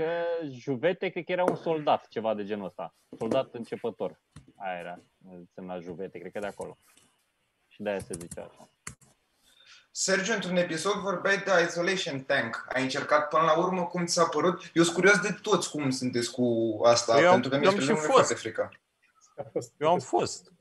[0.00, 2.94] Că Juvete cred că era un soldat, ceva de genul ăsta.
[3.18, 4.20] Soldat începător.
[4.56, 5.00] Aia era,
[5.54, 6.76] semna Juvete, cred că de acolo.
[7.68, 8.68] Și de-aia se zicea așa.
[9.90, 12.66] Sergiu, într-un episod vorbeai de Isolation Tank.
[12.72, 14.70] Ai încercat până la urmă cum ți s-a părut?
[14.74, 17.70] Eu sunt curios de toți cum sunteți cu asta, Eu am- pentru că eu mi-e
[17.70, 18.40] am și foarte fost.
[18.40, 18.70] frică.
[19.36, 19.72] A fost.
[19.78, 20.52] Eu am fost.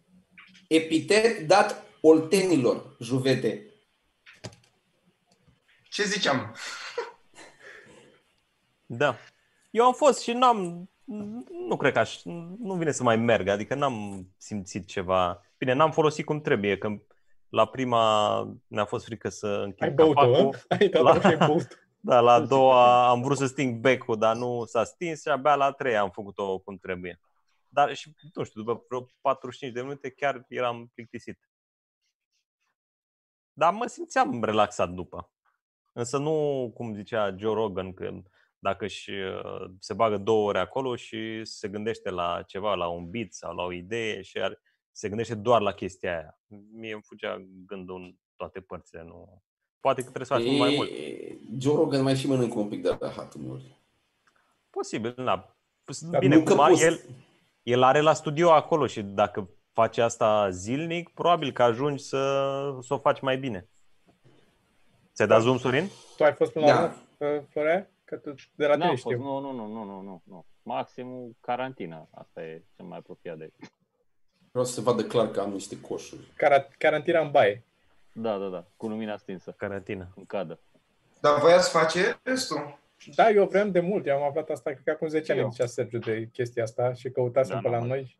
[0.67, 3.65] Epitet dat oltenilor, juvete.
[5.89, 6.56] Ce ziceam?
[8.91, 9.15] Da.
[9.71, 10.89] Eu am fost și n-am,
[11.67, 12.23] nu cred că aș,
[12.60, 15.41] nu vine să mai merg, adică n-am simțit ceva.
[15.58, 17.02] Bine, n-am folosit cum trebuie, că
[17.49, 20.56] la prima ne-a fost frică să Ai închid băut-o, capacul.
[20.67, 20.75] hă?
[20.80, 21.67] Ai dat La- și ai băut
[22.02, 25.56] Da, la a doua am vrut să sting becul, dar nu s-a stins și abia
[25.56, 27.19] la a treia am făcut-o cum trebuie.
[27.67, 31.49] Dar și, nu știu, după vreo 45 de minute chiar eram plictisit.
[33.54, 35.32] Dar mă simțeam relaxat după.
[35.93, 38.21] Însă nu, cum zicea Joe Rogan, că
[38.60, 39.13] dacă și
[39.80, 43.63] se bagă două ore acolo și se gândește la ceva, la un beat sau la
[43.63, 44.60] o idee și ar,
[44.91, 46.39] se gândește doar la chestia aia.
[46.72, 49.04] Mie îmi fugea gândul în toate părțile.
[49.04, 49.41] Nu...
[49.80, 50.89] Poate că trebuie să facem mai mult.
[50.89, 53.78] E, Joe Rogan mai și mănâncă un pic de rahat uneori.
[54.69, 55.56] Posibil, da.
[56.02, 57.00] Dar Bine, nu că cum a, poți- el,
[57.63, 62.17] el are la studio acolo și dacă face asta zilnic, probabil că ajungi să,
[62.82, 63.69] să o faci mai bine.
[65.13, 65.89] Ți-ai dat zoom, Sorin?
[66.17, 66.82] Tu ai fost până la Da.
[66.84, 66.95] urmă,
[67.38, 67.89] uh, Florea?
[68.10, 69.26] Că tu de la N-am tine fost, știu.
[69.26, 70.45] nu, nu, nu, nu, nu, nu, nu.
[70.63, 72.08] Maximum carantină.
[72.12, 73.52] Asta e cel mai apropiat de...
[74.52, 76.32] Vreau să se vadă clar că am niște coșuri.
[76.36, 77.63] Cara- Carantina în baie.
[78.13, 78.65] Da, da, da.
[78.78, 79.52] Cu lumina stinsă.
[79.52, 80.08] Carantină.
[80.15, 80.60] În cadă.
[81.22, 82.80] Dar voiați face restul?
[83.15, 84.06] Da, eu vreau de mult.
[84.08, 85.50] Eu am aflat asta, cred că acum 10 ani Eu.
[85.50, 87.98] zicea Sergiu de chestia asta și căutasem Da, pe la normal.
[87.98, 88.17] noi.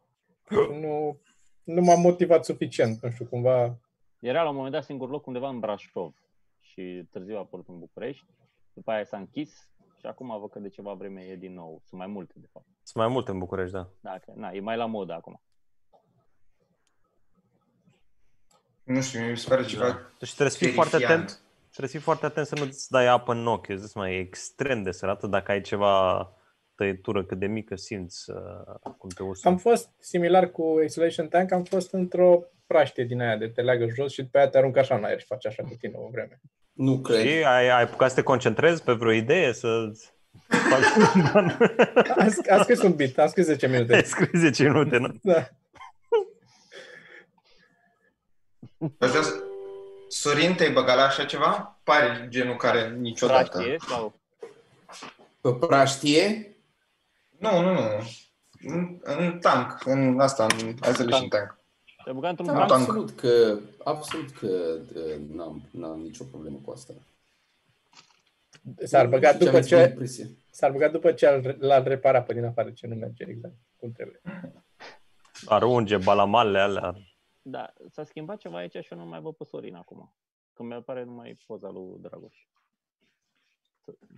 [0.49, 1.19] Și nu,
[1.63, 3.02] nu m-am motivat suficient.
[3.02, 3.78] Nu știu, cumva...
[4.19, 6.13] Era la un moment dat singur loc undeva în Brașov
[6.60, 8.25] și târziu a apărut în București.
[8.73, 9.68] După aia s-a închis
[10.00, 11.82] și acum văd că de ceva vreme e din nou.
[11.86, 12.66] Sunt mai multe, de fapt.
[12.84, 13.90] Sunt mai multe în București, da.
[14.00, 15.42] Da, că, na, e mai la modă acum.
[18.84, 21.24] Nu știu, mi se pare ceva Deci trebuie să fii foarte terifiant.
[21.24, 21.42] atent.
[21.62, 23.70] Trebuie să fii foarte atent să nu-ți dai apă în ochi.
[23.70, 25.28] Îți mai e extrem de sărată.
[25.28, 26.28] Dacă ai ceva
[26.76, 29.48] tăietură cât de mică, simți uh, cum te usă.
[29.48, 33.88] Am fost similar cu Isolation Tank, am fost într-o praștie din aia de te leagă
[33.88, 36.10] jos și după aia te aruncă așa în aer și face așa cu tine o
[36.10, 36.42] vreme.
[36.80, 37.20] Nu cred.
[37.28, 39.92] Și ai, ai apucat să te concentrezi pe vreo idee, să
[40.48, 40.84] faci
[42.18, 43.96] Am, sc- am scris un beat, am scris 10 minute.
[43.96, 45.13] Ai scris 10 minute, nu?
[45.22, 45.48] Da.
[49.00, 49.44] Aș vrea să-
[50.08, 51.80] Sorin, te-ai băgat la așa ceva?
[51.84, 53.50] Pare genul care niciodată.
[53.58, 54.20] Praștie sau...
[55.42, 56.56] Pe praștie,
[57.38, 57.82] Nu, nu, nu.
[58.62, 61.59] În, în tank, în asta, în isolation tank.
[62.04, 62.70] Te băga într-un da, banc?
[62.70, 62.82] tank.
[62.82, 66.94] absolut că, absolut că uh, n-am, n-am nicio problemă cu asta.
[68.84, 70.28] S-ar băgat Nu știu după ce aveți ce, impresie.
[70.52, 73.92] s-ar băgat după ce l- l-ar repara pe din afară, ce nu merge exact cum
[73.92, 74.22] trebuie.
[75.46, 76.96] Ar unge balamalele alea.
[77.42, 80.14] Da, s-a schimbat ceva aici și eu nu mai văd pe Sorin acum.
[80.54, 82.36] Că mi apare numai poza lui Dragoș.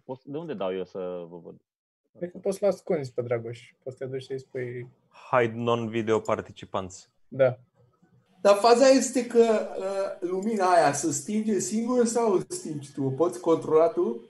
[0.05, 1.61] Poți- De unde dau eu să vă văd?
[2.17, 3.73] Cred că poți să-l ascunzi pe Dragoș.
[3.83, 4.87] Poți să te duci să-i spui...
[5.31, 7.09] Hide non-video participanți.
[7.27, 7.57] Da.
[8.41, 13.03] Dar faza este că uh, lumina aia se stinge singură sau o stingi tu?
[13.03, 14.29] O poți controla tu?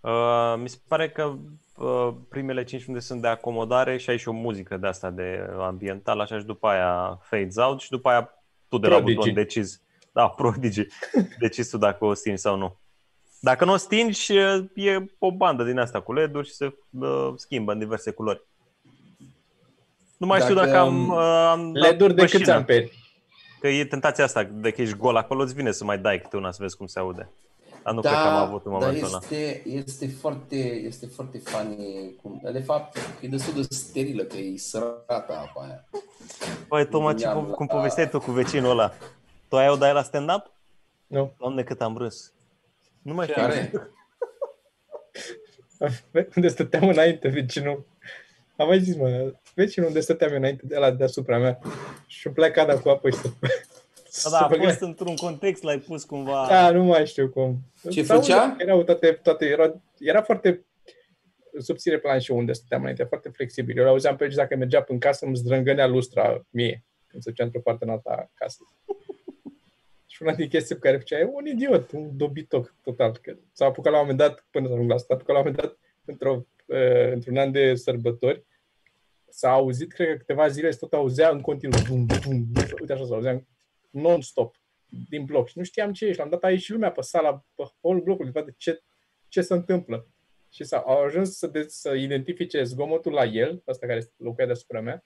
[0.00, 1.34] Uh, mi se pare că
[1.76, 5.46] uh, primele 5 minute sunt de acomodare și ai și o muzică de asta de
[5.58, 9.16] ambiental, așa și după aia fades out și după aia tu de la Prodigy.
[9.16, 9.80] buton decizi.
[10.12, 10.86] Da, Prodigy.
[11.38, 12.76] Decizi tu dacă o stingi sau nu.
[13.40, 14.36] Dacă nu o stingi,
[14.74, 18.42] e o bandă din asta cu LED-uri și se uh, schimbă în diverse culori.
[20.16, 21.18] Nu mai știu Dacă, dacă am, uh,
[21.50, 22.52] am dat LED-uri de câți pășină.
[22.54, 23.03] amperi?
[23.64, 26.36] Că e tentația asta, de că ești gol acolo, îți vine să mai dai câte
[26.36, 27.28] una să vezi cum se aude.
[27.82, 29.18] Dar nu cred că am avut în dar momentul ăla.
[29.22, 32.14] este, este, foarte, este foarte funny.
[32.22, 35.84] Cum, de fapt, e destul de sterilă, că e sărată apa aia.
[36.68, 38.92] Băi, Toma, ce, Mi-am- po- cum povesteai tu cu vecinul ăla?
[39.48, 40.50] Tu ai o dai la stand-up?
[41.06, 41.32] Nu.
[41.38, 42.32] Doamne, cât am râs.
[43.02, 43.42] Nu mai Ce știu.
[43.42, 43.72] Care?
[46.36, 47.86] Unde stăteam înainte, vecinul.
[48.56, 51.58] Am mai zis, mă, vecinul unde stăteam eu înainte de la deasupra mea.
[52.06, 53.28] Și pleca da cu apă și să...
[54.30, 56.46] Da, da, a fost într-un context, l-ai pus cumva...
[56.48, 57.58] Da, nu mai știu cum.
[57.90, 58.56] Ce Sau făcea?
[58.58, 60.64] Erau toate, toate era, era foarte
[61.58, 63.78] subțire planșul unde stăteam înainte, foarte flexibil.
[63.78, 67.60] Eu auzeam pe dacă mergea până casă, îmi zdrângănea lustra mie, când se ducea într-o
[67.60, 68.58] parte în alta casă.
[70.12, 73.18] și una din chestii pe care făcea, e un idiot, un dobitoc total.
[73.22, 75.40] Că s-a apucat la un moment dat, până să ajung la asta, s-a apucat la
[75.40, 78.44] un moment dat, într-o, uh, într-un an de sărbători,
[79.36, 81.80] s-a auzit, cred că câteva zile se tot auzea în continuu.
[81.88, 82.46] Bum, bum,
[82.80, 83.46] uite așa, s-a auzea
[83.90, 84.56] non-stop
[85.08, 85.48] din bloc.
[85.48, 86.12] Și nu știam ce e.
[86.12, 88.82] Și l-am dat aici și lumea pe sala, pe holul blocului, de ce,
[89.28, 90.08] ce se întâmplă.
[90.48, 94.80] Și s-a, au ajuns să, de, să identifice zgomotul la el, ăsta care locuia deasupra
[94.80, 95.04] mea.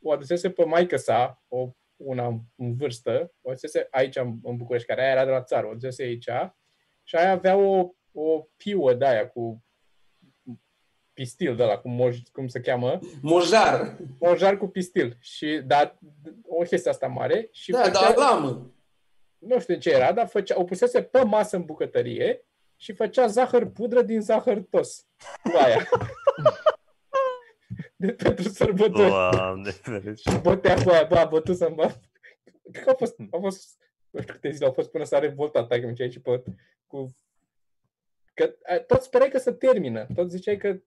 [0.00, 2.26] O adusese pe maică sa, o, una
[2.56, 5.70] în vârstă, o adusese aici în, în București, care aia era de la țară, o
[5.70, 6.28] adusese aici.
[7.02, 9.65] Și aia avea o, o piuă de aia cu
[11.16, 12.98] pistil de la cum, moj, cum se cheamă.
[13.20, 13.96] Mojar.
[14.18, 15.16] Mojar cu pistil.
[15.20, 15.98] Și, da,
[16.46, 17.48] o chestie asta mare.
[17.52, 18.74] Și da, făcea, da, lamă.
[19.38, 22.44] Nu știu ce era, dar făcea, o pusese pe masă în bucătărie
[22.76, 25.06] și făcea zahăr pudră din zahăr tos.
[25.42, 25.88] Cu aia.
[27.96, 29.08] de pentru sărbători.
[29.08, 29.70] Doamne,
[30.16, 31.94] și bătea cu aia, bă, a bătut să-mi bă.
[32.72, 33.78] Cred că a fost, a fost,
[34.10, 36.42] nu știu câte zile au fost până s-a revoltat, că mi aici pe,
[36.86, 37.16] cu
[38.36, 38.54] Că
[38.86, 40.06] tot sperai că se termină.
[40.14, 40.80] Tot ziceai că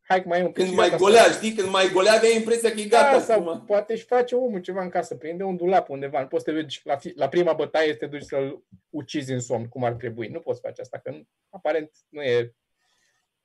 [0.00, 1.32] hai că mai e un Când mai golea, să...
[1.32, 1.52] știi?
[1.52, 3.12] Când mai golea, aveai impresia că e gata.
[3.12, 3.64] Da, sau acum.
[3.64, 6.20] poate își face omul ceva în casă, prinde un dulap undeva.
[6.20, 9.32] Nu poți să te duci la, fi, la prima bătaie să te duci să-l ucizi
[9.32, 10.28] în somn, cum ar trebui.
[10.28, 11.14] Nu poți face asta, că
[11.48, 12.54] aparent nu e...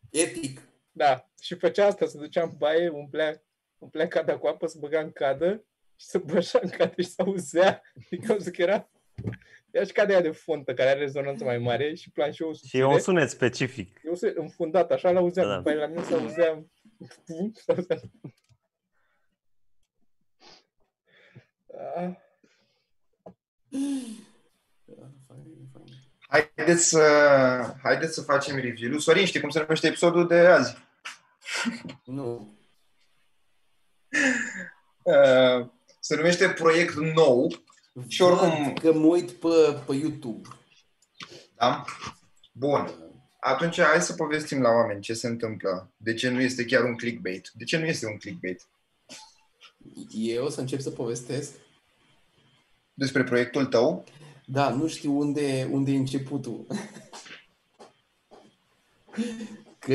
[0.10, 0.62] Etic.
[0.92, 1.30] Da.
[1.42, 3.44] Și făcea asta, se ducea în baie, umplea,
[3.78, 5.66] umplea cada cu apă, se băga în cadă
[5.96, 7.82] și se bășa în cadă și se auzea.
[8.10, 8.90] Din cauza că era
[9.72, 13.00] Ia și cadea de fontă care are rezonanță mai mare și planșoul Și e un
[13.00, 14.02] sunet specific.
[14.06, 15.48] E un sunet înfundat, așa l-auzeam.
[15.48, 15.56] Da.
[15.56, 16.66] După la mine s auzea...
[26.28, 27.02] Haideți să,
[27.84, 30.78] haideți să facem review Sorin, știi cum se numește episodul de azi?
[32.04, 32.58] Nu.
[35.04, 35.68] Uh,
[36.00, 37.48] se numește Proiect Nou
[38.08, 38.74] și oricum...
[38.74, 40.48] Că mă uit pe, pe YouTube.
[41.56, 41.86] Da?
[42.52, 42.94] Bun.
[43.40, 45.92] Atunci hai să povestim la oameni ce se întâmplă.
[45.98, 47.52] De ce nu este chiar un clickbait?
[47.54, 48.68] De ce nu este un clickbait?
[50.12, 51.52] Eu să încep să povestesc?
[52.94, 54.04] Despre proiectul tău?
[54.46, 56.66] Da, nu știu unde, unde e începutul.
[59.80, 59.94] că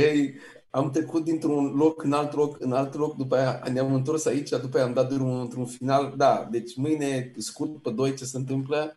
[0.74, 4.48] am trecut dintr-un loc în alt loc, în alt loc, după aia ne-am întors aici,
[4.48, 6.14] după aia am dat drumul într-un final.
[6.16, 8.96] Da, deci mâine, scurt pe doi ce se întâmplă,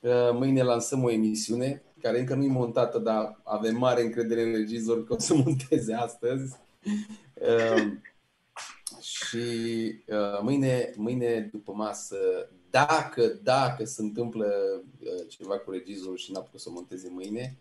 [0.00, 4.52] uh, mâine lansăm o emisiune care încă nu e montată, dar avem mare încredere în
[4.52, 6.56] regizor că o să monteze astăzi.
[7.34, 7.92] Uh,
[9.00, 9.36] și
[10.06, 12.16] uh, mâine, mâine după masă,
[12.70, 14.52] dacă, dacă se întâmplă
[15.28, 17.58] ceva cu regizorul și n-a putut să monteze mâine,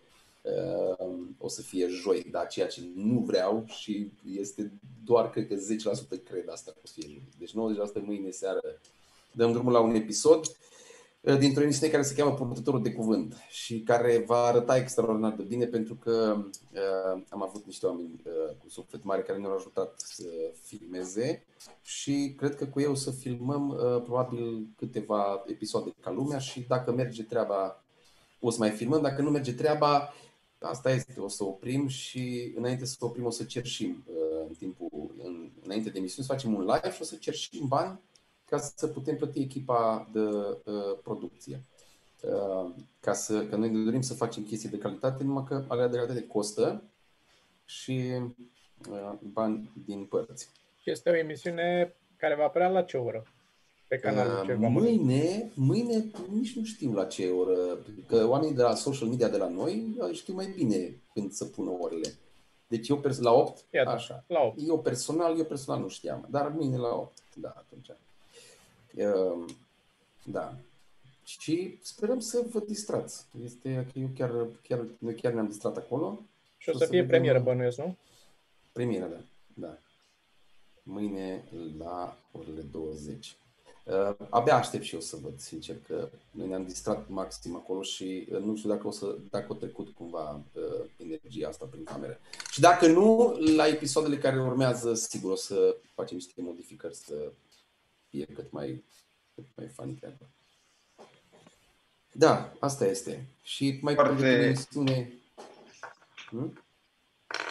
[1.38, 4.72] o să fie joi, dar ceea ce nu vreau și este
[5.04, 7.28] doar, cred că 10% cred asta că o să fie joi.
[7.38, 7.54] Deci 90%
[8.06, 8.62] mâine seară
[9.32, 10.46] dăm drumul la un episod
[11.22, 15.44] uh, dintr-o emisiune care se cheamă Purtătorul de Cuvânt și care va arăta extraordinar de
[15.44, 19.94] bine pentru că uh, am avut niște oameni uh, cu suflet mare care ne-au ajutat
[19.98, 20.24] să
[20.62, 21.46] filmeze
[21.82, 26.66] și cred că cu ei o să filmăm uh, probabil câteva episoade ca lumea și
[26.68, 27.84] dacă merge treaba
[28.40, 30.14] o să mai filmăm, dacă nu merge treaba
[30.64, 35.16] Asta este, o să oprim și înainte să oprim o să cerșim uh, în timpul,
[35.24, 38.00] în, înainte de emisiune, să facem un live și o să cerșim bani
[38.46, 41.64] ca să putem plăti echipa de uh, producție.
[42.22, 45.88] Uh, ca să, că noi ne dorim să facem chestii de calitate, numai că alea
[45.88, 46.84] de calitate costă
[47.66, 48.12] și
[48.90, 50.50] uh, bani din părți.
[50.84, 53.33] Este o emisiune care va apărea la ce oră?
[53.94, 57.78] Pe canalul uh, ceva Mâine, mâine nici nu știu la ce oră,
[58.08, 61.70] că oamenii de la social media de la noi știu mai bine când să pună
[61.80, 62.14] orele.
[62.68, 64.24] Deci eu la 8, Iată, așa.
[64.28, 64.60] La 8.
[64.68, 67.90] Eu personal, eu personal nu știam, dar mâine la 8, da, atunci.
[68.96, 69.54] Uh,
[70.24, 70.56] da.
[71.24, 73.26] Și sperăm să vă distrați.
[73.44, 74.32] Este că eu chiar,
[74.68, 76.20] chiar, noi chiar ne-am distrat acolo.
[76.58, 77.98] Și o să, să fie premieră, bănuiesc, nu?
[78.72, 79.20] Premieră, da.
[79.54, 79.78] da.
[80.84, 81.44] Mâine
[81.78, 83.38] la orele 20.
[83.84, 88.28] Uh, abia aștept și eu să văd, sincer, că noi ne-am distrat maxim acolo și
[88.32, 92.20] uh, nu știu dacă o să dacă o trecut cumva uh, energia asta prin cameră.
[92.52, 97.32] Și dacă nu, la episoadele care urmează, sigur o să facem niște modificări să
[98.10, 98.84] fie cât mai,
[99.36, 100.30] cât mai funny treaba.
[102.12, 103.28] Da, asta este.
[103.42, 104.22] Și mai Foarte...
[104.22, 104.54] pe
[106.30, 106.64] Hmm?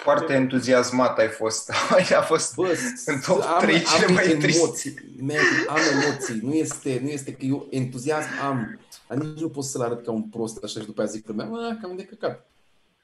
[0.02, 1.70] Foarte entuziasmat ai fost.
[2.18, 5.36] a fost Bă, în top am, 3 cele am mai emoții, man,
[5.68, 6.38] am emoții.
[6.42, 8.80] Nu este, nu este că eu entuziasm am.
[9.08, 11.44] Dar nici nu pot să-l arăt ca un prost așa și după aia zic lumea,
[11.46, 12.46] mă, cam de căcat.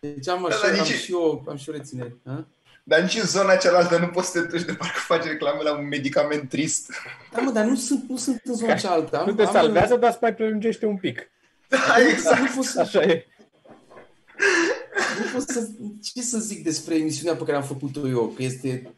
[0.00, 2.16] Deci am, Da, așa, dar am, nici- și eu, am și o reținere.
[2.26, 2.46] Ha?
[2.84, 5.78] Dar nici în zona cealaltă nu poți să te duci de parcă faci reclame la
[5.78, 6.92] un medicament trist.
[7.32, 9.18] Da, mă, dar nu sunt, nu sunt în zona cealaltă.
[9.18, 11.30] Am, Nu te am- salvează, dar îți mai prelungește un pic.
[11.68, 11.78] Da,
[12.10, 12.40] exact.
[12.40, 13.26] Nu pot să, Așa e.
[15.18, 15.68] nu pot să,
[16.02, 18.94] ce să zic despre emisiunea pe care am făcut-o eu, că este,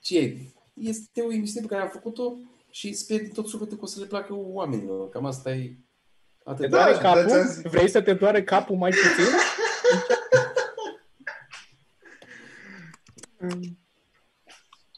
[0.00, 0.36] ce e?
[0.74, 2.36] Este o emisiune pe care am făcut-o
[2.70, 5.08] și sper din tot sufletul că o să le placă oamenilor.
[5.08, 5.62] Cam asta e
[6.44, 6.70] Te atât.
[6.70, 7.28] Da, doare da, capul?
[7.28, 7.62] ți-am zis.
[7.62, 9.32] Vrei să te doare capul mai puțin?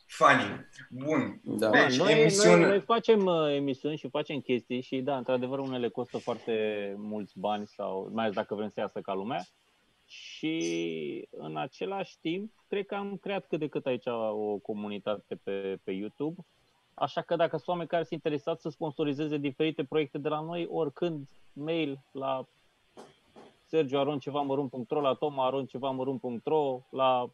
[0.06, 0.66] Funny.
[0.90, 1.40] Bun.
[1.44, 1.68] Da.
[1.70, 5.58] Da, Deci, noi, emisiune- noi, noi facem uh, emisiuni și facem chestii și da, într-adevăr
[5.58, 6.54] unele costă foarte
[6.98, 9.44] mulți bani sau mai ales dacă vrem să iasă ca lumea
[10.14, 15.78] și în același timp cred că am creat cât de cât aici o comunitate pe,
[15.84, 16.44] pe YouTube
[16.94, 20.68] Așa că dacă sunt oameni care sunt interesați să sponsorizeze diferite proiecte de la noi,
[20.70, 22.48] oricând mail la
[23.66, 27.30] sergioaroncevamărunt.ro, la tomaroncevamărunt.ro, la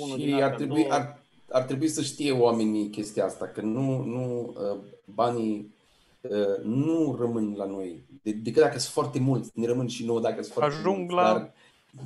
[0.00, 0.92] unul din Și astea ar trebui, două.
[0.92, 5.74] ar, ar trebui să știe oamenii chestia asta, că nu, nu uh, banii
[6.20, 8.04] uh, nu rămân la noi.
[8.22, 11.14] De, decât dacă sunt foarte mulți, ne rămân și nouă dacă sunt foarte Ajung mulți.
[11.14, 11.52] la Dar,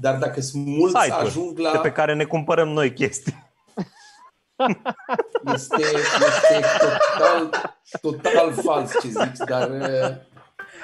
[0.00, 1.78] dar dacă sunt mulți, Site-uri ajung de la...
[1.78, 3.50] pe care ne cumpărăm noi chestii.
[5.54, 7.50] Este, este total,
[8.00, 10.08] total fals ce zici, dar uh,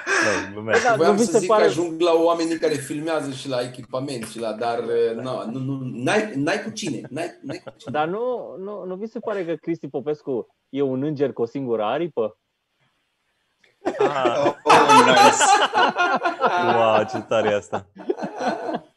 [0.05, 0.83] Nu, glumesc.
[0.83, 3.49] Da, voiam nu vi să se zic pare- că ajung la oamenii care filmează și
[3.49, 7.61] la echipament și la, dar uh, nu, nu, nu, n-ai, n-ai cu cine, n-ai, n-ai
[7.63, 7.91] cu cine.
[7.91, 11.45] Dar nu, nu, nu vi se pare că Cristi Popescu e un înger cu o
[11.45, 12.37] singură aripă?
[13.99, 15.43] Ah, Oh, oh, nice.
[16.77, 17.85] wow, ce tare e asta.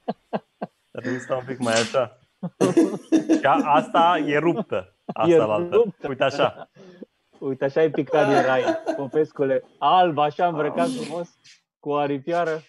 [0.93, 2.19] Dar trebuie să stau un pic mai așa.
[3.39, 4.97] Și a, asta e ruptă.
[5.05, 5.75] Asta E la altă.
[5.75, 6.09] ruptă.
[6.09, 6.71] Uite așa.
[7.39, 8.63] Uite, așa e picat din rai,
[8.97, 9.65] Popescule.
[9.79, 11.29] Alb, așa îmbrăcat frumos,
[11.79, 12.61] cu o aripioară.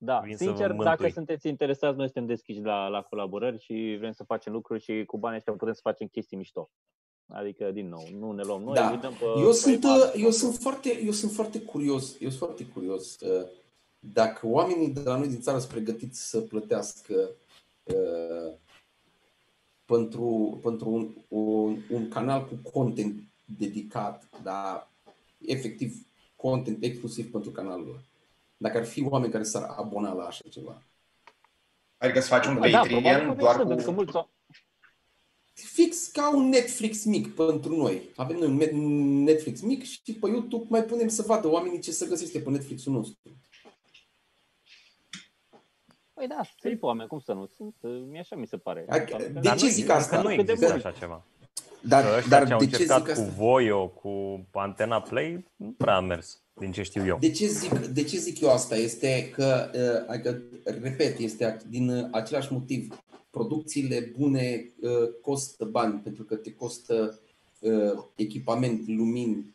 [0.00, 1.10] Da, Vin să sincer, vă dacă mântui.
[1.10, 5.18] sunteți interesați, noi suntem deschiși la, la colaborări și vrem să facem lucruri și cu
[5.18, 6.70] banii ăștia putem să facem chestii mișto.
[7.32, 8.88] Adică, din nou, nu ne luăm noi, Da.
[8.90, 9.96] îi dăm pe, Eu pe sunt, EMAG.
[9.98, 13.48] uh, eu sunt foarte, eu sunt foarte curios, eu sunt foarte curios uh,
[13.98, 17.30] dacă oamenii de la noi din țară sunt pregătiți să plătească
[17.82, 18.52] uh,
[19.84, 24.90] pentru, pentru un, un, un canal cu content dedicat, dar
[25.38, 28.00] efectiv content exclusiv pentru canalul ăla.
[28.56, 30.82] Dacă ar fi oameni care s-ar abona la așa ceva.
[31.98, 33.96] Adică să faci un Da, Patreon probabil că doar sunt, pentru că cu...
[33.96, 34.28] mulți o-
[35.52, 38.10] Fix ca un Netflix mic pentru noi.
[38.16, 41.92] Avem noi un Net- Netflix mic și pe YouTube mai punem să vadă oamenii ce
[41.92, 43.36] să găsește pe Netflixul nostru.
[46.18, 47.46] Păi da, sunt oameni, cum să nu?
[47.56, 48.84] Sunt, uh, mie așa mi se pare.
[48.88, 50.22] Hai, Doar că- de Dar ce nu- zic că asta?
[50.22, 50.84] Nu Cât de există mult?
[50.84, 51.22] așa ceva.
[51.82, 53.32] Dar, Că ăștia dar ce au de ce încercat zic cu asta?
[53.36, 57.16] Voio, cu Antena Play, nu prea a mers, din ce știu eu.
[57.20, 58.76] De ce zic, de ce zic eu asta?
[58.76, 63.02] Este că, uh, adică, repet, este din uh, același motiv.
[63.30, 64.90] Producțiile bune uh,
[65.22, 67.18] costă bani, pentru că te costă
[67.60, 69.54] uh, echipament, lumini.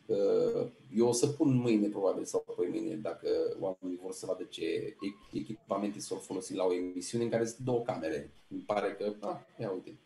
[0.93, 3.27] Uh, eu o să pun mâine, probabil, sau pe mâine, dacă
[3.59, 4.95] oamenii vor să vadă ce e-
[5.37, 8.31] echipamente s-au folosit la o emisiune în care sunt două camere.
[8.49, 9.97] Îmi pare că, ah, ia uite.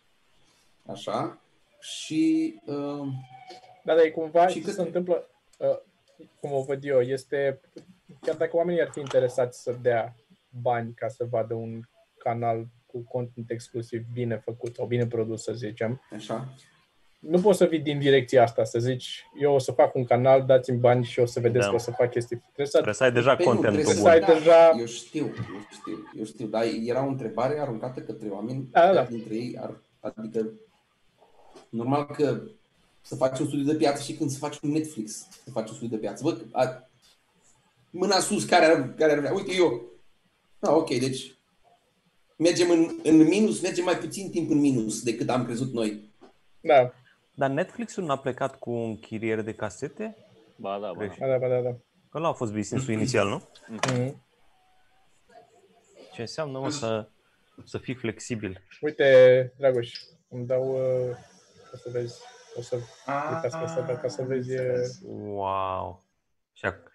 [0.86, 1.42] Așa.
[1.80, 3.08] Și uh,
[3.84, 5.28] Da, dar e cumva Și ce cât- se întâmplă,
[5.60, 5.78] uh,
[6.40, 7.60] cum o văd eu, este,
[8.22, 10.16] chiar dacă oamenii ar fi interesați să dea
[10.62, 11.82] bani ca să vadă un
[12.18, 16.48] canal cu content exclusiv bine făcut sau bine produs, să zicem, așa.
[17.30, 20.46] Nu poți să vii din direcția asta, să zici, eu o să fac un canal,
[20.46, 21.70] dați-mi bani și o să vedeți Da.
[21.70, 22.38] că o să fac chestii.
[22.38, 24.04] Trebuie să Trebuie să ai deja Păi nu, contentul trebuie bun.
[24.04, 25.34] să ai deja- Eu știu, eu
[25.72, 29.04] știu, eu știu, dar era o întrebare aruncată către oameni, Da, da, da.
[29.04, 30.50] dintre ei, ar, adică
[31.70, 32.42] normal că
[33.02, 35.12] să faci un studiu de piață și când să faci un Netflix,
[35.44, 36.24] să faci un studiu de piață.
[36.24, 36.88] Bă, a,
[37.90, 39.34] mâna sus, care ar, care ar vrea?
[39.34, 39.82] Uite, eu.
[40.60, 41.36] Ah, ok, deci
[42.36, 46.10] mergem în, în minus, mergem mai puțin timp în minus decât am crezut noi.
[46.62, 46.94] Da,
[47.40, 50.18] Dar Netflix-ul n-a plecat cu un chirier de casete?
[50.56, 50.98] Ba da, ba da.
[51.06, 51.20] Greșit.
[51.20, 51.70] da, da, da, da.
[52.10, 53.42] Că ăla a fost business-ul inițial, nu?
[53.68, 54.26] Mhm.
[56.14, 57.10] Ce înseamnă, mă, să,
[57.64, 58.62] să fii flexibil.
[58.82, 59.92] Uite, Dragoș,
[60.28, 60.72] îmi dau,
[61.10, 61.16] uh,
[61.72, 62.22] ca să vezi,
[62.56, 65.00] o să Ah, uitați asta, dar ca să vezi, e- înțeles.
[65.06, 66.04] Wow!
[66.54, 66.92] Și, ac-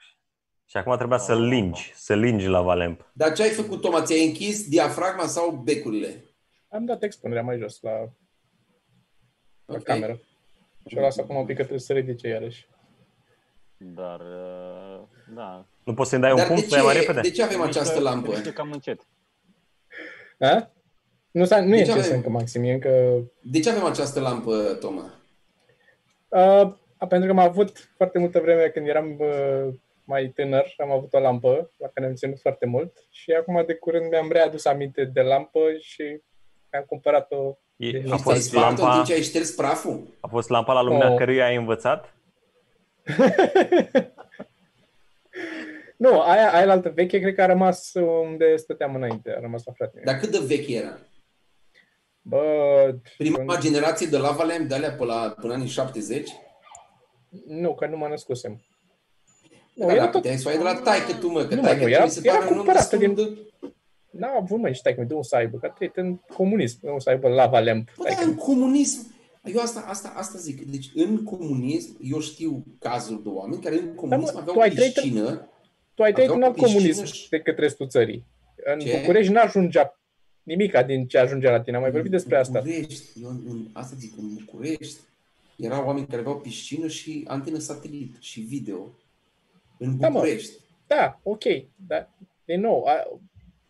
[0.67, 3.11] și acum trebuia să lingi, să lingi la Valemp.
[3.13, 4.03] Dar ce ai făcut, Toma?
[4.03, 6.25] Ți-ai închis diafragma sau becurile?
[6.69, 7.91] am dat expunerea mai jos la,
[9.65, 9.83] la Ok.
[9.83, 10.21] cameră.
[10.87, 12.69] Și o las acum un pic că trebuie să ridice iarăși.
[13.77, 15.01] Dar, uh,
[15.35, 15.67] da.
[15.85, 17.21] Nu poți să-i dai un Dar punct de să ia mai ce, repede?
[17.21, 18.29] de ce avem Mișcă- această lampă?
[18.31, 19.01] mișcă cam încet.
[20.39, 20.71] A?
[21.31, 23.23] Nu, s-a, nu e Deci ce avem- încă maxim, e încă...
[23.43, 25.03] De ce avem această lampă, Toma?
[26.29, 29.75] Uh, a, pentru că am avut foarte multă vreme când eram uh,
[30.05, 33.75] mai tânăr, am avut o lampă la care am ținut foarte mult și acum de
[33.75, 36.21] curând mi-am readus aminte de lampă și
[36.71, 37.57] am cumpărat-o.
[37.77, 40.07] E, Deci a Și ți-ai fost spart-o în lampa, timp ce ai șters praful?
[40.21, 41.17] a fost lampa la lumina Oh.
[41.19, 42.15] căruia ai învățat?
[45.97, 47.93] nu, aia, aia la altă veche cred că a rămas
[48.25, 50.03] unde stăteam înainte, a rămas la fratele.
[50.05, 50.99] Dar cât de veche era?
[52.23, 56.31] Bă, Prima când- generație de lava lamp de alea pe la, până anii 70?
[57.47, 58.63] nu, că nu mă născusem.
[59.75, 61.55] Nu, Da, era da, tot, puteai să o ai de la taică tu, mă, că
[61.55, 63.15] Nu, mă, taică nu, tu era- mi se era pare un om cumpărată destul din-
[63.61, 63.62] de...
[64.13, 66.99] n-a avut mă nici taică, de un să aibă, că a trăit în comunism, nu
[66.99, 67.89] să aibă lava lamp.
[67.97, 73.23] Bă, dar în comunism, eu asta, asta, asta zic, deci în comunism, eu știu cazuri
[73.23, 75.49] de oameni care în comunism mă, aveau tu ai trăit- piscină,
[75.95, 78.25] Tu ai trăit Aveau în alt piscină comunism și- decât restul țării.
[78.73, 78.97] În Ce?
[78.99, 80.01] București n-ajungea
[80.43, 81.77] nimica din ce ajungea la tine.
[81.77, 82.59] Am mai vorbit despre asta.
[82.61, 85.01] București, eu în, în, asta zic, în București,
[85.57, 88.89] erau oameni care aveau piscină și antenă satelit și video.
[89.79, 90.15] În Da, mă.
[90.19, 90.53] București.
[90.87, 91.43] Da, ok.
[91.87, 92.11] Dar,
[92.45, 93.21] din nou, a,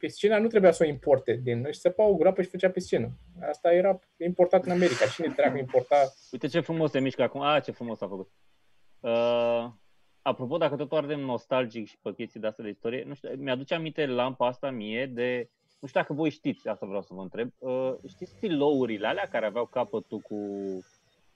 [0.07, 1.65] piscina nu trebuia să o importe din...
[1.67, 3.11] Își săpa o groapă și făcea piscină.
[3.49, 5.07] Asta era importat în America.
[5.07, 5.97] Cine dracu importa?
[6.33, 7.41] Uite ce frumos se mișcă acum.
[7.41, 8.31] A, ce frumos a făcut.
[9.01, 9.71] Uh,
[10.23, 13.75] apropo, dacă tot ardem nostalgic și pe chestii de astea de istorie, nu știu, mi-aduce
[13.75, 15.51] aminte lampa asta mie de...
[15.81, 17.51] Nu știu dacă voi știți, asta vreau să vă întreb.
[17.59, 20.37] Uh, știți stilourile alea care aveau capătul cu...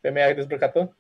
[0.01, 0.97] Femeia dezbrăcată?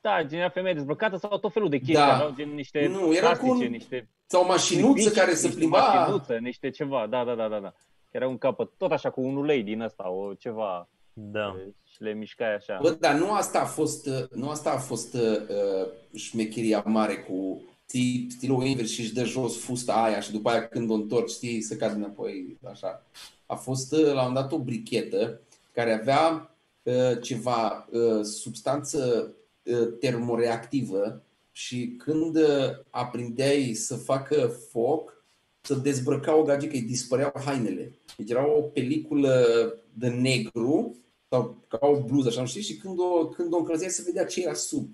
[0.00, 1.94] Da, gen era femeie dezbrăcată sau tot felul de chestii.
[1.94, 2.14] Da.
[2.14, 5.58] Aveau gen niște Nu, era cu plastice, un niște Sau mașinuță clipici, care se niște
[5.58, 5.78] plimba.
[5.78, 7.74] mașinuță, niște ceva, da, da, da, da, da.
[8.10, 11.56] Era un capăt, tot așa cu un ulei din ăsta, o ceva, Da.
[11.92, 12.78] și le mișcai așa.
[12.82, 17.62] Bă, dar nu asta a fost, uh, nu asta a fost uh, șmecheria mare cu
[17.86, 21.30] ții stilul invers și își dă jos fusta aia și după aia când o întorci,
[21.30, 23.06] știi, să cadă înapoi, așa.
[23.46, 25.40] A fost uh, la un moment dat o brichetă
[25.72, 26.50] care avea
[26.82, 29.30] uh, ceva uh, substanță
[29.62, 31.22] uh, termoreactivă
[31.52, 35.24] și când uh, aprindeai să facă foc,
[35.60, 37.98] să dezbrăca o gagică, îi dispăreau hainele.
[38.16, 39.44] Deci era o peliculă
[39.92, 40.96] de negru
[41.28, 42.62] sau ca o bluză, așa, nu știi?
[42.62, 44.88] Și când o, când o încălzeai se vedea ce era sub.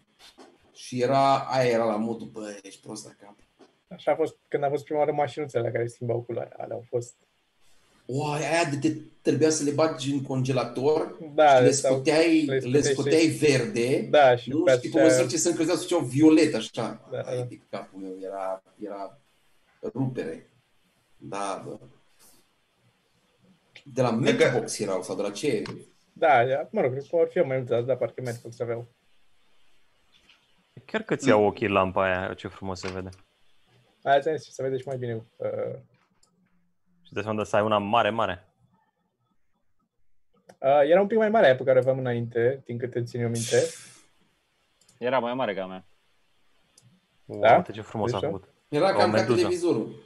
[0.73, 3.37] Și era, aia era la modul, bă, ești prost la cap.
[3.89, 6.57] Așa a fost când a fost prima oară mașinuțele care schimbau culoarea.
[6.57, 7.15] Alea au fost...
[8.07, 12.45] O, aia de te trebuia să le bagi în congelator Da, și le sau- scoteai,
[12.45, 14.07] le le scoteai scoteai și- verde.
[14.11, 17.09] Da, și nu pe știi pe aceea- măsură ce se încălzeau, se făceau violet, așa.
[17.11, 17.45] Da, Ai da.
[17.45, 19.19] de capul meu, era, era
[19.83, 20.51] rupere.
[21.17, 21.79] Da, bă.
[23.85, 25.63] De la Matchbox erau sau de la ce?
[26.13, 28.89] Da, ia- mă rog, cred că vor fi mai multe azi, dar parcă Matchbox aveau.
[30.85, 33.09] Chiar că ți iau ochii lampa aia, ce frumos se vede.
[34.03, 35.15] Aia ți-am zis, să vede și mai bine.
[35.37, 35.79] Uh,
[37.07, 38.47] Și de seama să ai una mare, mare.
[40.59, 43.21] uh, era un pic mai mare aia pe care o aveam înainte, din câte țin
[43.21, 43.63] eu minte.
[44.99, 45.87] Era mai mare ca a mea.
[47.25, 47.57] Wow, Da?
[47.57, 48.49] uite ce frumos a Deci, făcut.
[48.69, 49.37] Era O cam ca meduză.
[49.37, 50.05] televizorul.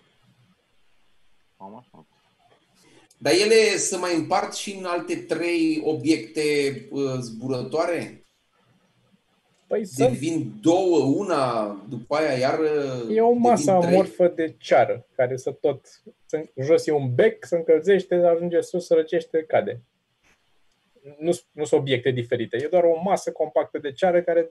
[1.57, 2.07] Am așa.
[3.19, 6.43] Dar ele se mai împart și în alte trei obiecte
[6.91, 8.20] uh, zburătoare?
[9.71, 13.95] Păi sunt, Devin două, una, după aia iar uh, e o masă devin trei?
[13.95, 15.87] amorfă de ceară, care să tot,
[16.25, 19.81] să, jos e un bec, se încălzește, ajunge sus, se răcește, cade.
[21.19, 24.51] Nu, nu sunt obiecte diferite, e doar o masă compactă de ceară care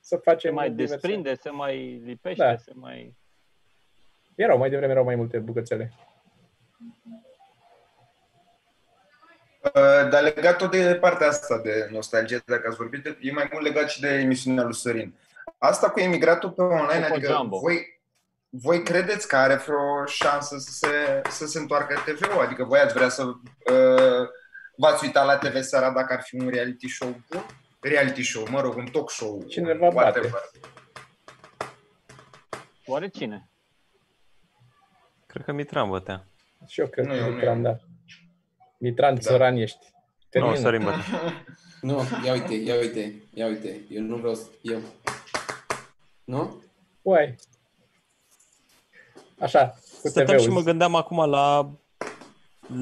[0.00, 2.56] să face Se mai diverse- desprinde, se mai lipește, Da.
[2.56, 3.14] se mai...
[4.34, 5.92] Erau, mai devreme erau mai multe bucățele.
[9.74, 13.64] Uh, Dar legat tot de partea asta de nostalgie, dacă ați vorbit, e mai mult
[13.64, 15.14] legat și de emisiunea lui Sorin.
[15.58, 17.58] Asta cu emigratul pe online, Cu adică Jumbo.
[17.58, 18.00] voi,
[18.48, 22.40] voi credeți că are vreo șansă să se, să se întoarcă TV-ul?
[22.44, 24.28] Adică voi ați vrea să uh,
[24.76, 27.46] v-ați uitat la TV seara dacă ar fi un reality show bun?
[27.80, 29.42] Reality show, mă rog, un talk show.
[29.48, 30.30] Cineva whatever.
[30.30, 30.50] bate.
[32.86, 33.48] Oare cine?
[35.26, 36.24] Cred că Mitran bătea.
[36.66, 37.34] Și eu cred Nu, că eu nu.
[37.34, 37.76] Mitran, da.
[38.78, 39.20] Mitran, Da.
[39.20, 39.78] țăran ești.
[39.82, 40.56] Nu, Termină.
[40.56, 41.44] Sorin bătea.
[41.80, 43.80] Nu, ia uite, ia uite, ia uite.
[43.90, 44.46] Eu nu vreau să...
[44.62, 44.80] Eu.
[46.24, 46.62] Nu?
[47.02, 47.34] Uai.
[49.40, 49.68] Așa,
[50.02, 50.62] cu Stăteam și mă TV-ul.
[50.62, 51.70] gândeam acum la,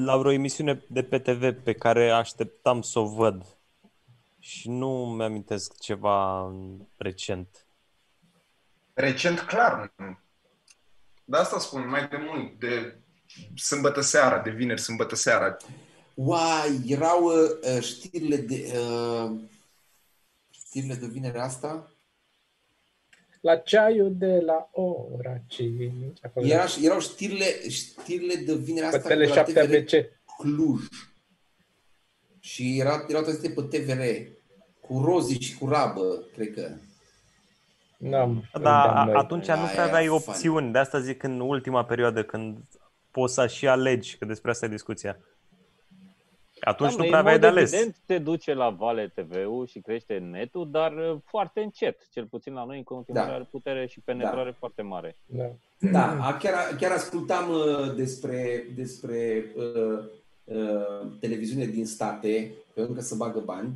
[0.03, 3.57] la vreo emisiune de pe TV pe care așteptam să o văd.
[4.39, 6.51] Și nu mi-amintesc ceva
[6.97, 7.65] recent.
[8.93, 9.93] Recent, clar.
[9.95, 10.17] nu.
[11.25, 12.97] De asta spun mai de mult, de
[13.55, 15.57] sâmbătă seara, de vineri, sâmbătă seara.
[16.15, 18.73] Uai, erau uh, știrile de...
[18.77, 19.31] Uh,
[20.49, 21.89] știrile de vinerea asta?
[23.41, 25.93] La ceaiul de la ora 5.
[26.21, 26.45] Acolo.
[26.45, 29.91] Era, erau știrile, știrile de vinerea pe asta Tele la 7 TVR ABC.
[30.37, 30.81] Cluj.
[32.39, 34.01] Și era, erau transmite pe TVR.
[34.81, 36.71] Cu Rozi și cu Rabă, cred că.
[37.97, 39.15] N-am, Dar n-am noi.
[39.15, 40.23] atunci nu Aia prea e aveai funny.
[40.27, 40.71] opțiuni.
[40.71, 42.57] De asta zic în ultima perioadă când
[43.11, 45.17] poți să și alegi, că despre asta e discuția.
[46.65, 47.71] Atunci Da, nu mă, prea în aveai mod de ales.
[47.71, 52.07] Evident te duce la Vale TV-ul și crește netul, dar uh, foarte încet.
[52.11, 53.35] Cel puțin la noi în continuare Da.
[53.35, 55.17] are putere și penetrare foarte mare.
[55.25, 55.51] Da.
[55.91, 60.03] Da, a- chiar, chiar ascultam uh, despre, despre uh,
[60.43, 63.73] uh, televiziune din state, că încă să bagă bani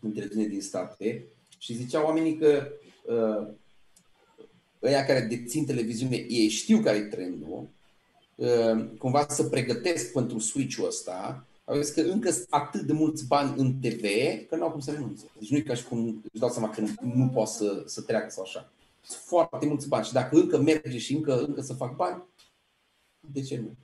[0.00, 1.24] în televiziune din state
[1.58, 2.66] și ziceau oamenii că
[3.04, 3.46] uh,
[4.82, 7.68] ăia care dețin televiziune, ei știu care e trendul,
[8.34, 13.26] uh, cumva să pregătesc pentru switch-ul ăsta, au zis că încă sunt atât de mulți
[13.26, 14.02] bani în TV
[14.48, 15.24] că nu au cum să renunțe.
[15.38, 18.00] Deci nu e ca și cum își dau seama că nu, nu poate să, să
[18.00, 18.72] treacă sau așa.
[19.02, 22.22] Sunt foarte mulți bani și dacă încă merge și încă, încă să fac bani,
[23.20, 23.76] de ce nu?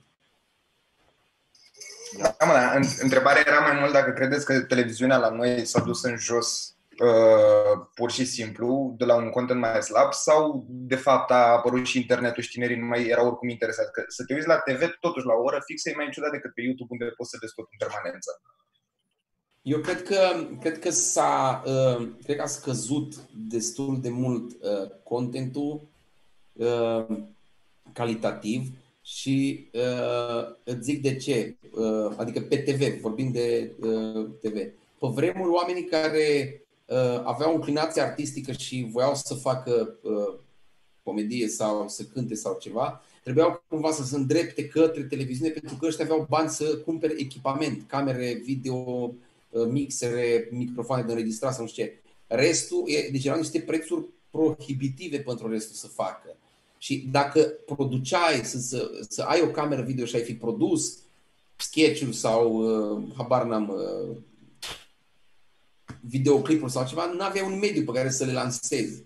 [2.17, 5.79] Da, mă, dar în- întrebarea era mai mult dacă credeți că televiziunea la noi s-a
[5.79, 6.80] dus în jos uh,
[7.93, 11.97] pur și simplu de la un content mai slab sau de fapt a apărut și
[11.97, 13.91] internetul și știnerii nu mai erau oricum interesați.
[13.91, 16.53] Că să te uiți la TV totuși la o oră fixă e mai ciudat decât
[16.53, 18.41] pe YouTube unde poți să vezi tot în permanență.
[19.61, 20.19] Eu cred că,
[20.59, 25.89] cred că s-a, uh, cred că a scăzut destul de mult uh, contentul
[26.53, 27.05] uh,
[27.93, 28.67] calitativ
[29.01, 31.57] și uh, îți zic de ce.
[31.71, 34.53] Uh, adică pe TV, vorbim de uh, TV.
[34.99, 36.61] Pe vremuri, oamenii care
[36.91, 40.39] uh, aveau o inclinație artistică și voiau să facă uh,
[41.03, 45.85] comedie sau să cânte sau ceva, trebuiau cumva să se îndrepte către televiziune pentru că
[45.85, 48.75] ăștia aveau bani să cumpere echipament, camere, video,
[49.49, 52.01] uh, mixere, microfoane de înregistrat sau nu știu ce.
[52.27, 56.35] Restul, e, deci erau niște prețuri prohibitive pentru restul să facă.
[56.77, 60.97] Și dacă produceai, să, să, să ai o cameră video și ai fi produs
[61.55, 64.17] sketch-uri sau, uh, habar n-am, uh,
[66.07, 69.03] videoclipuri sau ceva, nu aveai un mediu pe care să le lansezi.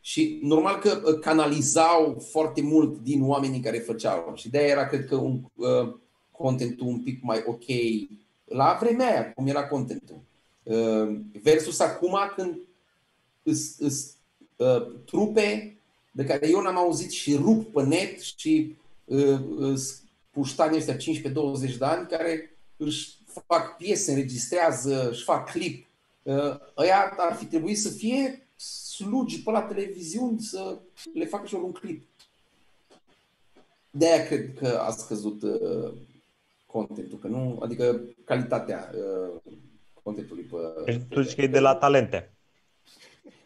[0.00, 4.32] Și normal că uh, canalizau foarte mult din oamenii care făceau.
[4.34, 5.94] Și de-aia era, cred că, un, uh,
[6.30, 7.64] contentul un pic mai ok
[8.44, 10.20] la vremea aia, cum era contentul.
[10.62, 12.58] Uh, versus acum când
[13.42, 14.14] îs, îs,
[14.56, 15.78] uh, trupe
[16.10, 21.76] de care eu n-am auzit și rup pe net și uh, îs puștanii ăștia 15-20
[21.78, 25.87] de ani care își fac piese, înregistrează, își fac clip.
[26.28, 30.78] Uh, ăia ar fi trebuit să fie slugi pe la televiziuni să
[31.14, 32.06] le facă și un clip.
[33.90, 35.92] De-aia cred că a scăzut uh,
[36.66, 39.52] contentul, că nu, adică calitatea uh,
[40.02, 40.56] contentului pe...
[40.84, 42.32] Deci tu zici că e de la talente.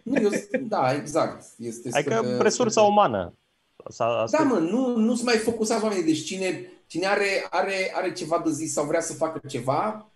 [0.03, 0.31] Nu, eu,
[0.61, 1.45] da, exact.
[1.59, 3.35] Este Adică să- resursa umană.
[3.89, 6.05] S-a, Da, mă, nu, nu sunt mai focusați oamenii.
[6.05, 10.12] Deci cine, cine are, are, are ceva de zis sau vrea să facă ceva,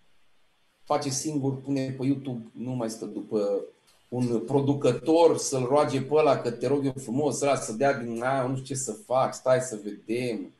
[0.87, 3.65] face singur, pune pe YouTube, nu mai stă după
[4.09, 8.23] un producător să-l roage pe ăla că te rog eu frumos, ăla să dea din
[8.23, 10.53] aia, nu știu ce să fac, stai să vedem.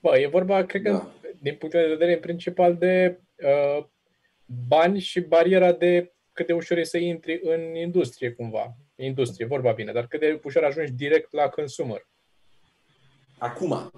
[0.00, 1.12] Bă, e vorba, cred că, Da.
[1.40, 3.84] din punct de vedere principal de uh,
[4.68, 8.76] bani și bariera de cât de ușor e să intri în industrie, cumva.
[8.94, 12.06] Industrie, vorba bine, dar cât de ușor ajungi direct la consumer.
[13.38, 13.90] Acum,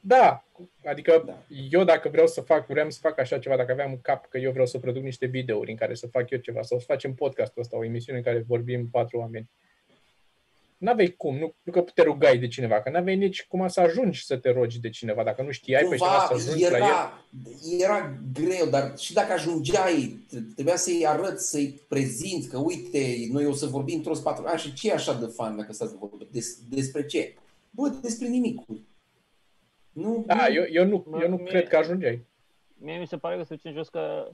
[0.00, 0.43] Da,
[0.84, 1.44] adică Da.
[1.70, 4.38] eu dacă vreau să fac, vreau să fac așa ceva, dacă aveam în cap că
[4.38, 7.14] eu vreau să produc niște videouri în care să fac eu ceva, sau să facem
[7.14, 9.50] podcastul ăsta, o emisiune în care vorbim patru oameni,
[10.84, 14.24] n-aveai cum, nu, nu că te rugai de cineva, că n-aveai nici cum să ajungi
[14.24, 16.82] să te rogi de cineva, dacă nu știai pe cineva cumva să ajungi la el.
[16.82, 17.24] era,
[17.78, 23.52] era greu, dar și dacă ajungeai, trebuia să-i arăți, să-i prezinți că uite, noi o
[23.52, 26.28] să vorbim într-o patru ani și ce e așa de fan dacă stați de vorbă?
[26.30, 27.34] Des, despre ce?
[27.70, 28.60] Bă, despre nimic.
[29.94, 32.24] Nu, Da, nu- eu, eu nu, Mă, eu nu mie- cred că ajungeai.
[32.78, 34.28] Mie mi se pare că se duce în jos că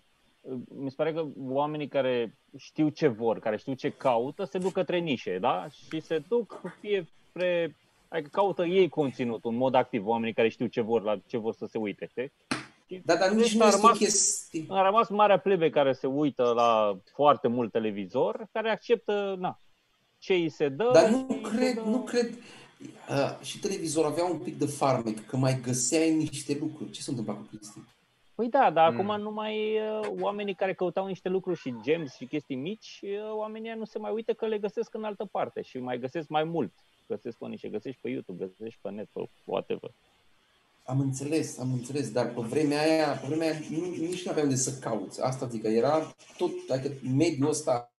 [0.68, 4.72] mi se pare că oamenii care știu ce vor, care știu ce caută, se duc
[4.72, 5.66] către nișe, da?
[5.88, 7.76] Și se duc fie spre
[8.08, 11.54] adică caută ei conținut în mod activ, oamenii care știu ce vor, la ce vor
[11.54, 12.32] să se uite, știi?
[12.86, 14.64] Și Da, dar nici deci nu a este o rămas- chestie.
[14.68, 19.60] A rămas marea plebe care se uită la foarte mult televizor, care acceptă, na,
[20.18, 20.90] ce îi se dă.
[20.92, 22.34] Dar nu și îi se cred, dă- nu cred.
[23.10, 26.90] Uh, și televizor avea un pic de farmec, că mai găseai niște lucruri.
[26.90, 27.78] Ce se întâmplă cu Cristi?
[28.34, 28.98] Păi da, dar Mm.
[29.00, 33.68] acum numai uh, oamenii care căutau niște lucruri și gems și chestii mici, uh, oamenii
[33.68, 36.44] ăia nu se mai uită că le găsesc în altă parte și mai găsesc mai
[36.44, 36.72] mult.
[37.08, 39.90] Găsesc pe niște, găsești pe YouTube, găsești pe net, pe whatever.
[40.84, 44.48] Am înțeles, am înțeles, dar pe vremea aia, pe vremea aia nu, nici nu aveam
[44.48, 45.22] de să cauți.
[45.22, 47.90] Asta zic, că era tot, adică mediul ăsta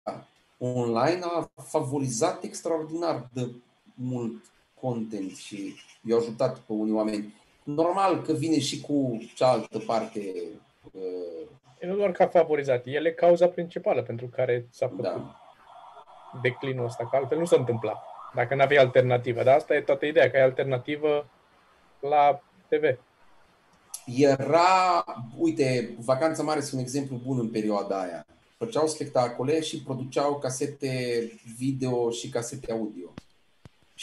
[0.57, 3.51] online a favorizat extraordinar de
[3.93, 4.50] mult
[4.81, 5.73] content și
[6.07, 7.33] i-a ajutat pe unii oameni.
[7.63, 10.33] Normal că vine și cu cealaltă parte.
[10.91, 11.47] uh,
[11.79, 15.03] E nu doar că a favorizat, el e cauza principală pentru care s-a făcut.
[15.03, 15.35] Da.
[16.41, 18.03] declinul ăsta, că altfel nu se întâmpla.
[18.33, 19.43] Dacă nu aveai alternativă.
[19.43, 21.29] Dar asta e toată ideea, că ai alternativă
[21.99, 22.99] la TV.
[24.05, 25.03] Era,
[25.37, 28.25] uite, Vacanța Mare este un exemplu bun în perioada aia.
[28.57, 31.23] Făceau spectacole și produceau casete
[31.57, 33.13] video și casete audio.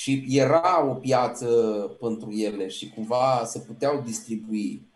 [0.01, 1.47] Și era o piață
[2.01, 4.87] pentru ele și cumva se puteau distribui.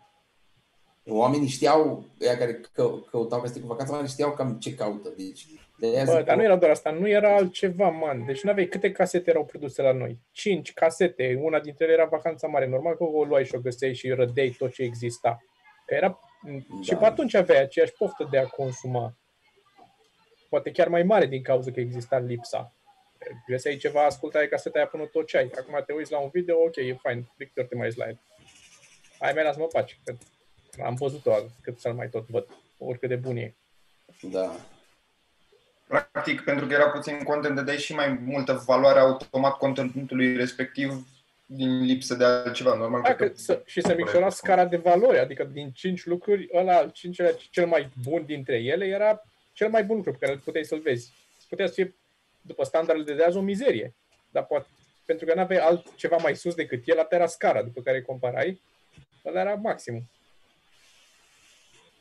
[1.05, 5.13] Oamenii știau, ea care că, căutau casete cu Vacanța Mare, știau cam ce caută.
[5.17, 5.45] Deci,
[5.79, 8.25] de aia Bă, zic dar că- nu era doar asta, nu era altceva, man.
[8.25, 10.19] Deci nu aveai câte casete erau produse la noi?
[10.31, 12.67] Cinci casete, una dintre ele era Vacanța Mare.
[12.67, 15.43] Normal că o luai și o găseai și rădeai tot ce exista.
[15.85, 16.19] Că era...
[16.81, 16.97] Și Da.
[16.97, 19.17] pe atunci aveai aceeași poftă de a consuma.
[20.49, 22.73] Poate chiar mai mare din cauza că exista lipsa.
[23.47, 25.51] Găseai ceva, ascultai caseta aia până tot ce ai.
[25.57, 27.97] Acum te uiți la un video, ok, e fain, de câte ori te mai uiți
[27.97, 28.19] la el.
[29.19, 30.15] Hai, mai lasă-mă pace, că
[30.83, 32.47] am văzut-o cât să-l mai tot văd,
[32.77, 33.55] oricât de bun e.
[34.21, 34.55] Da.
[35.87, 41.07] Practic, pentru că era puțin content, dădeai și mai multă valoare automat conținutului respectiv
[41.45, 42.75] din lipsă de altceva.
[42.75, 46.49] Normal Da, că că să, și să micșora scara de valori, adică din cinci lucruri,
[46.53, 50.37] ăla al cincilea, cel mai bun dintre ele, era cel mai bun lucru pe care
[50.43, 51.13] puteai să-l vezi.
[51.49, 51.95] Putea să fie,
[52.45, 53.95] după standardele de azi, o mizerie.
[54.31, 54.67] Dar poate,
[55.05, 58.03] pentru că nu aveai altceva mai sus decât el, asta era scara după care îi
[58.03, 58.61] comparai,
[59.25, 60.09] ăla era maximum.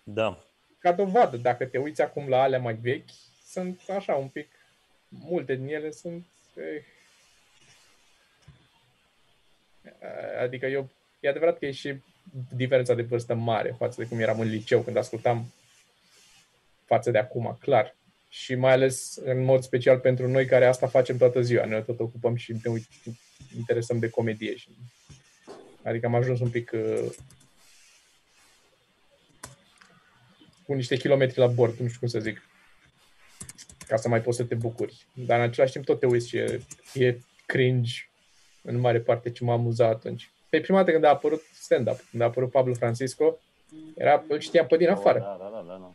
[0.05, 0.45] Da.
[0.79, 3.11] Ca dovadă, dacă te uiți acum la alea mai vechi,
[3.47, 4.49] sunt așa un pic,
[5.09, 6.27] multe din ele sunt...
[6.55, 6.85] Eh,
[10.41, 10.91] adică eu,
[11.21, 12.01] e adevărat că e și
[12.55, 15.53] diferența de vârstă mare față de cum eram în liceu când ascultam
[16.85, 17.95] față de acum, clar.
[18.33, 21.65] Și mai ales în mod special pentru noi care asta facem toată ziua.
[21.65, 22.87] Noi tot ocupăm și ne uit,
[23.57, 24.57] interesăm de comedie.
[24.57, 24.69] Și,
[25.83, 27.13] adică am ajuns un pic uh,
[30.67, 32.43] cu niște kilometri la bord, nu știu cum să zic,
[33.87, 35.07] ca să mai poți să te bucuri.
[35.15, 36.61] Dar în același timp tot te uiți și e,
[36.95, 37.93] e cringe
[38.63, 40.31] în mare parte ce m-a amuzat atunci.
[40.49, 43.39] Pe prima dată când a apărut stand-up, când a apărut Pablo Francisco,
[43.97, 45.95] era, îl știam pe din afară, Da, da, da, da, da.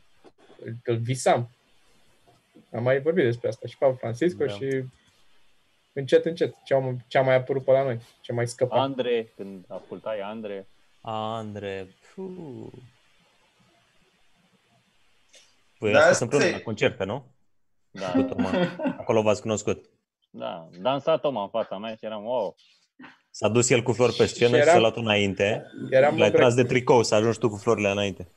[0.64, 1.50] îl, îl visam.
[2.74, 4.54] Am mai vorbit despre asta și Pablo Francisco Da.
[4.54, 4.84] și
[5.94, 8.82] încet, încet, ce a, ce a mai apărut pe la noi, ce mai scăpa.
[8.82, 10.68] Andre, când ascultai Andre,
[11.02, 11.88] Andre.
[12.16, 12.68] Puh.
[15.80, 17.26] Voi Da, da, asta ați fost împreună e- la concerte, nu?
[17.92, 18.50] da, Cu Toma.
[18.98, 19.86] Acolo v-ați cunoscut.
[20.30, 22.56] da, dansa Toma în fața mea și eram, wow,
[23.30, 25.66] S-a dus el cu flori pe scenă Și și, era- s-a luat înainte.
[25.90, 26.42] Eram, L-ai îmbră...
[26.42, 28.28] tras de tricou să ajungi tu cu florile înainte.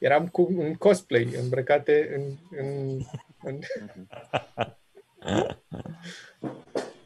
[0.00, 2.22] Eram cu un cosplay îmbrăcate în,
[2.58, 3.00] în,
[3.42, 3.58] în...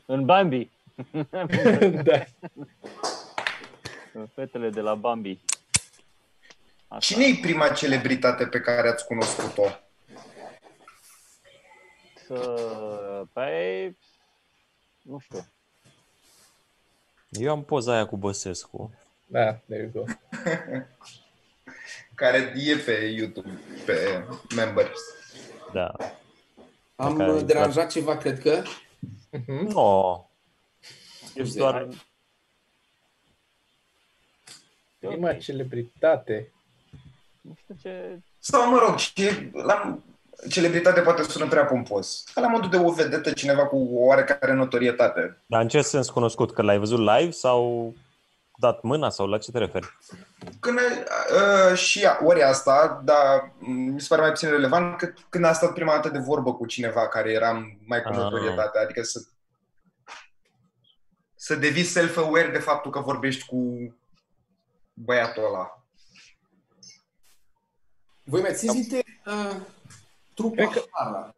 [0.07, 0.71] în Bambi,
[2.09, 2.25] da.
[4.13, 5.41] în fetele de la Bambi.
[6.89, 6.99] Asta.
[7.15, 9.67] Cine e prima celebritate pe care ați cunoscut-o?
[12.27, 13.97] Să- Păi,
[15.03, 15.47] nu știu.
[17.31, 18.95] Eu am poza aia cu Băsescu.
[19.27, 20.05] Da, there you go.
[22.15, 25.01] Care e pe YouTube, pe members.
[25.73, 25.91] Da.
[26.97, 28.63] Am care- uh, deranjat ceva, cred că.
[29.31, 29.67] Mhm.
[29.73, 30.25] No.
[31.21, 31.89] Ești Scuze, doar...
[34.99, 36.53] Prima celebritate.
[37.41, 38.19] Nu știu ce...
[38.39, 39.99] Sau, mă rog, ce, la
[40.51, 42.25] celebritate poate sună prea pompos.
[42.35, 45.43] Ca la modul de o vedetă, cineva cu o oarecare notorietate.
[45.47, 46.53] Dar în ce sens cunoscut?
[46.53, 47.95] Că l-ai văzut live sau
[48.57, 49.97] dat mâna sau la ce te referi?
[50.61, 55.45] Când, uh, și ea, ori asta, dar mi se pare mai puțin relevant cât când
[55.45, 57.53] a stat prima dată de vorbă cu cineva care era
[57.87, 58.17] mai cu Ah.
[58.17, 58.79] notorietate.
[58.79, 59.21] Adică să,
[61.35, 63.95] să devii self-aware de faptul că vorbești cu
[64.93, 65.85] băiatul ăla.
[68.25, 69.57] Voi mai țineți minte uh,
[70.35, 71.35] trupa Cred că- Hara?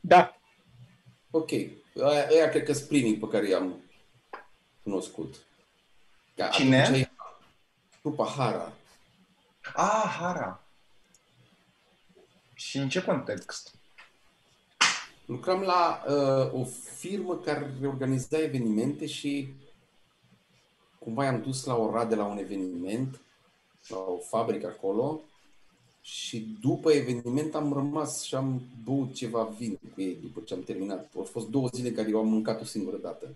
[0.00, 0.36] Da,
[1.30, 1.50] Ok.
[2.04, 3.83] Aia, aia cred că sunt primii pe care i-am
[4.84, 5.34] cunoscut.
[6.36, 6.82] Că Cine?
[6.82, 7.10] atunci e
[8.00, 8.72] Trupa Hara.
[9.74, 10.62] Ah, Hara.
[12.54, 13.74] Și în ce context?
[15.26, 16.64] Lucram la uh, o
[16.98, 19.52] firmă care organiza evenimente și
[20.98, 23.20] cumva i-am dus la Oradea de la un eveniment,
[23.88, 25.20] la o fabrică acolo
[26.00, 30.62] și după eveniment am rămas și am băut ceva vin cu ei după ce am
[30.62, 31.10] terminat.
[31.16, 33.34] Au fost două zile în care eu am mâncat o singură dată.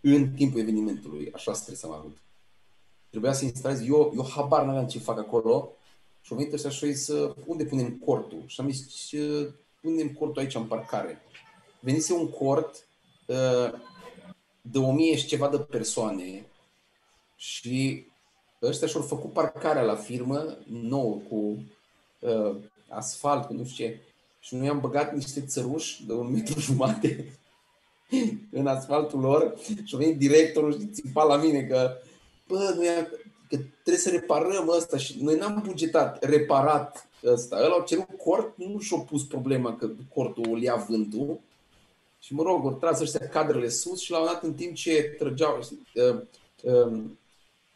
[0.00, 2.16] În timpul evenimentului, așa stres am avut.
[3.10, 5.72] Trebuia să instalez, eu, eu habar n-aveam ce fac acolo
[6.20, 8.42] și au venit ăștia și au zis, "Uh, unde punem cortul?
[8.46, 11.22] Și am zis, "Ce- punem cortul aici în parcare.
[11.80, 12.86] Venise un cort
[13.26, 13.72] uh,
[14.60, 16.46] de o mie și ceva de persoane
[17.36, 18.06] și
[18.62, 21.62] ăștia și-au făcut parcarea la firmă nouă cu
[22.20, 22.56] uh,
[22.88, 24.00] asfalt, cu nu știu ce.
[24.40, 27.38] și noi am băgat niște țăruși de un metru jumate
[28.58, 29.54] în asfaltul lor
[29.84, 31.96] și a venit directorul și țipa la mine că
[32.46, 33.08] bă, noi am,
[33.48, 37.56] că trebuie să reparăm ăsta și noi n-am bugetat reparat ăsta.
[37.56, 41.40] Ăla au cerut cort, nu și-a pus problema că cortul îl ia vântul
[42.20, 45.14] și mă rog, au tras ăștia cadrele sus și la un dat în timp ce
[45.18, 45.58] trăgeau,
[45.94, 46.20] uh,
[46.62, 47.02] uh,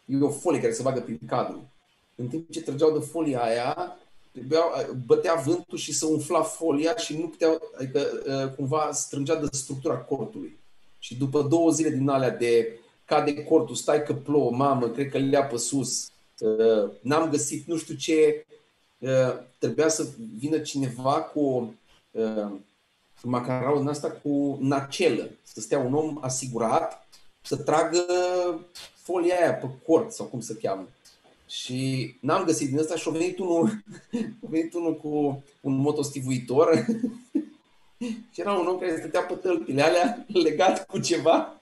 [0.05, 1.71] e o folie care se bagă prin cadru.
[2.15, 3.99] În timp ce trăgeau de folia aia,
[4.33, 4.71] trebuiau,
[5.07, 9.97] bătea vântul și se umfla folia și nu puteau, adică uh, cumva strângea de structura
[9.97, 10.59] cortului.
[10.99, 15.19] Și după două zile din alea de cade cortul, stai că plouă, mamă, cred că
[15.19, 18.47] le-a pe sus, uh, n-am găsit nu știu ce,
[18.99, 20.07] uh, trebuia să
[20.39, 21.75] vină cineva cu
[23.23, 27.09] macarau din asta cu nacelă, să stea un om asigurat,
[27.43, 28.05] să tragă
[28.95, 30.89] folia aia pe cort sau cum se cheamă.
[31.53, 33.69] Și n-am găsit din asta și a venit unul,
[34.45, 36.87] a venit unul cu un motostivuitor
[38.33, 41.61] și era un om care stătea pe tălpile alea legat cu ceva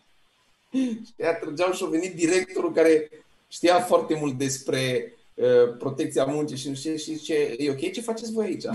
[0.72, 3.10] și aia trăgeau și a venit directorul care
[3.48, 8.00] știa foarte mult despre uh, protecția muncii și nu știu și zice, e ok ce
[8.00, 8.66] faceți voi aici?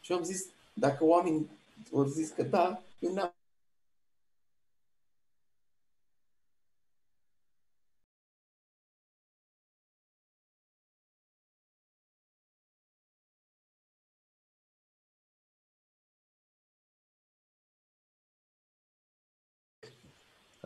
[0.00, 1.50] și eu am zis, dacă oamenii
[1.94, 3.32] au zis că da, eu n-am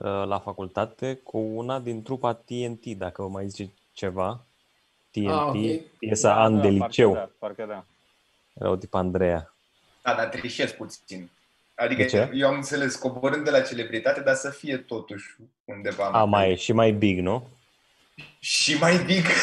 [0.09, 4.45] la facultate cu una din trupa TNT, dacă vă mai zice ceva.
[5.11, 5.87] TNT, ah, okay.
[5.99, 7.13] piesa da, An da, de liceu.
[7.13, 7.85] Parcă da, parcă da.
[8.55, 9.55] Era o tip Andreea.
[10.03, 11.31] Da, dar trișez puțin.
[11.75, 12.31] Adică ce?
[12.33, 16.05] eu am înțeles, coborând de la celebritate, dar să fie totuși undeva.
[16.05, 17.49] A, mai, și mai big, nu?
[18.39, 19.25] Și mai big.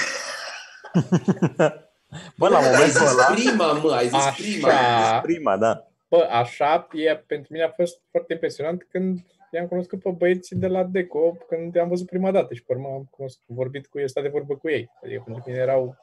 [2.37, 3.33] Bă, la momentul ăla...
[3.33, 4.69] prima, mă, ai zis așa, prima.
[4.69, 5.87] Ai zis prima, da.
[6.07, 9.19] Bă, așa, e, pentru mine a fost foarte impresionant când
[9.51, 12.87] i-am cunoscut pe băieții de la Deco când i-am văzut prima dată și pe urmă
[12.87, 14.89] am cunoscut, vorbit cu ei, stat de vorbă cu ei.
[15.03, 15.95] Adică pentru mine erau...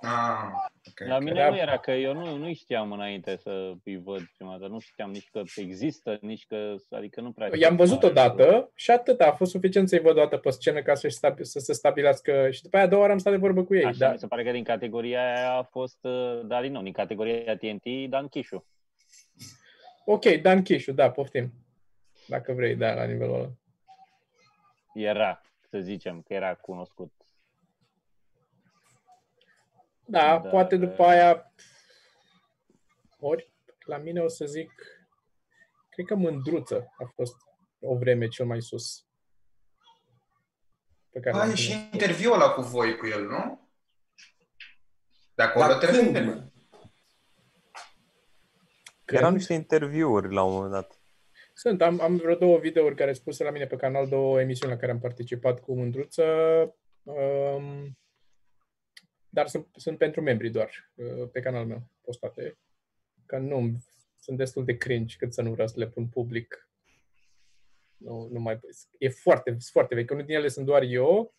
[0.00, 1.08] Ah, okay.
[1.08, 1.48] La mine era...
[1.48, 4.72] nu era, că eu nu, nu știam înainte să îi văd prima dată.
[4.72, 6.74] Nu știam nici că există, nici că...
[6.90, 7.50] Adică nu prea...
[7.58, 9.20] I-am văzut odată și atât.
[9.20, 11.08] A fost suficient să-i văd o dată pe scenă ca să,
[11.40, 12.50] să se stabilească.
[12.50, 13.84] Și după aia a doua oară am stat de vorbă cu ei.
[13.84, 14.10] Așa, da.
[14.10, 18.08] mi se pare că din categoria aia a fost uh, Dalin, nu, din categoria TNT,
[18.08, 18.66] Dan Chișu.
[20.04, 21.52] Ok, Dan Chișu, da, poftim.
[22.26, 23.52] Dacă vrei, da, la nivelul ăla.
[24.94, 27.12] Era, să zicem, că era cunoscut.
[30.06, 31.52] Da, da poate după aia,
[33.18, 33.52] ori
[33.84, 34.72] la mine o să zic,
[35.88, 37.36] cred că Mândruță a fost
[37.80, 39.06] o vreme cel mai sus.
[41.10, 43.68] Pe care Ai și interviul ăla cu voi cu el, nu?
[45.34, 46.52] De acolo Dar te când?
[49.04, 51.03] Erau niște interviuri la un moment dat.
[51.56, 54.72] Sunt, am, am vreo două videouri care sunt puse la mine pe canal, două emisiuni
[54.72, 56.24] la care am participat cu Mândruță,
[57.02, 57.98] um,
[59.28, 62.58] dar sunt, sunt pentru membri doar, uh, pe canalul meu postate,
[63.26, 63.76] că nu,
[64.18, 66.68] sunt destul de cringe cât să nu vreau să le pun public.
[67.96, 68.60] Nu, nu mai,
[68.98, 70.10] e foarte, foarte vechi.
[70.10, 71.34] Unul din ele sunt doar eu,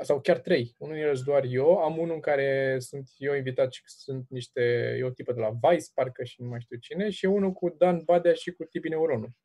[0.00, 0.74] sau chiar trei.
[0.78, 1.76] Unul din ele sunt doar eu.
[1.76, 4.60] Am unul în care sunt eu invitat și sunt niște,
[4.98, 7.68] e o tipă de la Vice, parcă și nu mai știu cine, și unul cu
[7.68, 9.36] Dan Badea și cu Tibi Neuronu.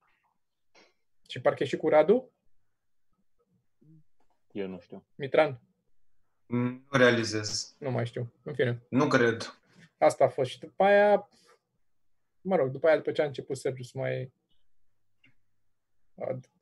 [1.30, 2.32] Și parcă și cu Radu?
[4.52, 5.06] Eu nu știu.
[5.16, 5.62] Mitran?
[6.46, 7.76] Nu realizez.
[7.80, 8.34] Nu mai știu.
[8.44, 8.82] În fine.
[8.90, 9.60] Nu cred.
[9.98, 10.50] Asta a fost.
[10.50, 11.30] Și după aia,
[12.42, 14.34] mă rog, după aia, după ce a început Sergiu să mai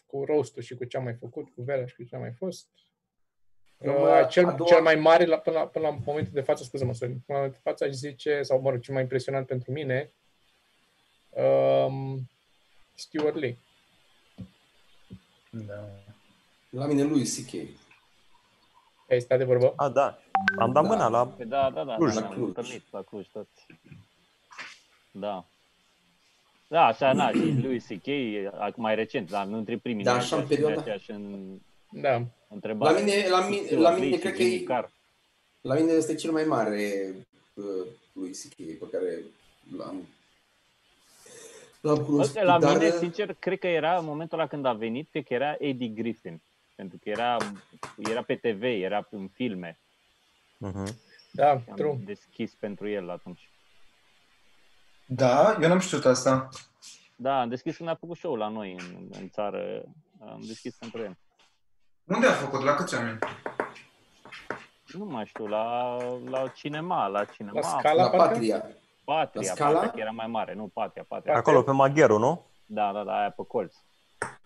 [0.06, 2.34] cu rostul și cu ce am mai făcut, cu Vera și cu ce a mai
[2.34, 2.70] fost,
[3.86, 4.70] Uh, cel, doua...
[4.70, 7.36] cel mai mare la, până, la, până la momentul de față, scuze-mă, Sorin, până la
[7.36, 10.12] momentul de față aș zice, sau mă rog, cel mai impresionant pentru mine,
[11.30, 12.30] um,
[12.94, 13.58] Stuart Lee.
[15.50, 15.90] Da.
[16.70, 17.54] La mine lui C.K.
[19.10, 19.74] Ai stat de vorbă?
[19.76, 20.20] A, da.
[20.60, 20.90] Am dat da.
[20.90, 21.96] mâna la păi Da, da, da.
[21.96, 22.14] Cluj.
[22.14, 22.82] Da, la Cluj.
[22.92, 23.66] la Cluj toți.
[25.12, 25.46] Da.
[26.68, 28.08] Da, așa, na, și lui C.K.
[28.76, 30.04] mai recent, dar nu între primii.
[30.04, 30.84] Da, așa în perioada.
[31.08, 31.58] În...
[31.92, 32.24] Da.
[32.56, 32.94] Întrebare.
[32.94, 34.66] La mine, la mine, la mine cred că e,
[35.62, 37.16] la mine este cel mai mare
[37.54, 38.56] uh, lui C.K.
[38.56, 39.24] pe care
[39.78, 40.08] l-am
[41.82, 42.42] l-am cunoscut.
[42.42, 42.78] La dar...
[42.78, 45.88] mine, sincer, cred că era în momentul ăla când a venit, cred că era Eddie
[45.88, 46.42] Griffin.
[46.76, 47.38] Pentru că era,
[47.98, 49.78] era pe TV, era în filme.
[50.68, 50.94] Uh-huh.
[51.32, 52.00] Da, am true.
[52.06, 53.50] deschis pentru el atunci.
[55.06, 56.50] Da, eu n-am știut asta.
[57.16, 59.84] Da, am deschis când a făcut show la noi în, în țară.
[60.20, 61.18] Am deschis pentru el.
[62.08, 62.64] Unde a făcut?
[62.64, 63.20] La câți oameni?
[64.86, 65.98] Nu mai știu, la,
[66.30, 67.60] la cinema, la cinema.
[67.60, 68.66] La Scala, la Patria.
[69.04, 69.80] Patria, La Scala?
[69.80, 71.36] Patria era mai mare, nu Patria, Patria.
[71.36, 72.46] Acolo, pe Magheru, nu?
[72.66, 73.76] Da, da, da, aia pe colț.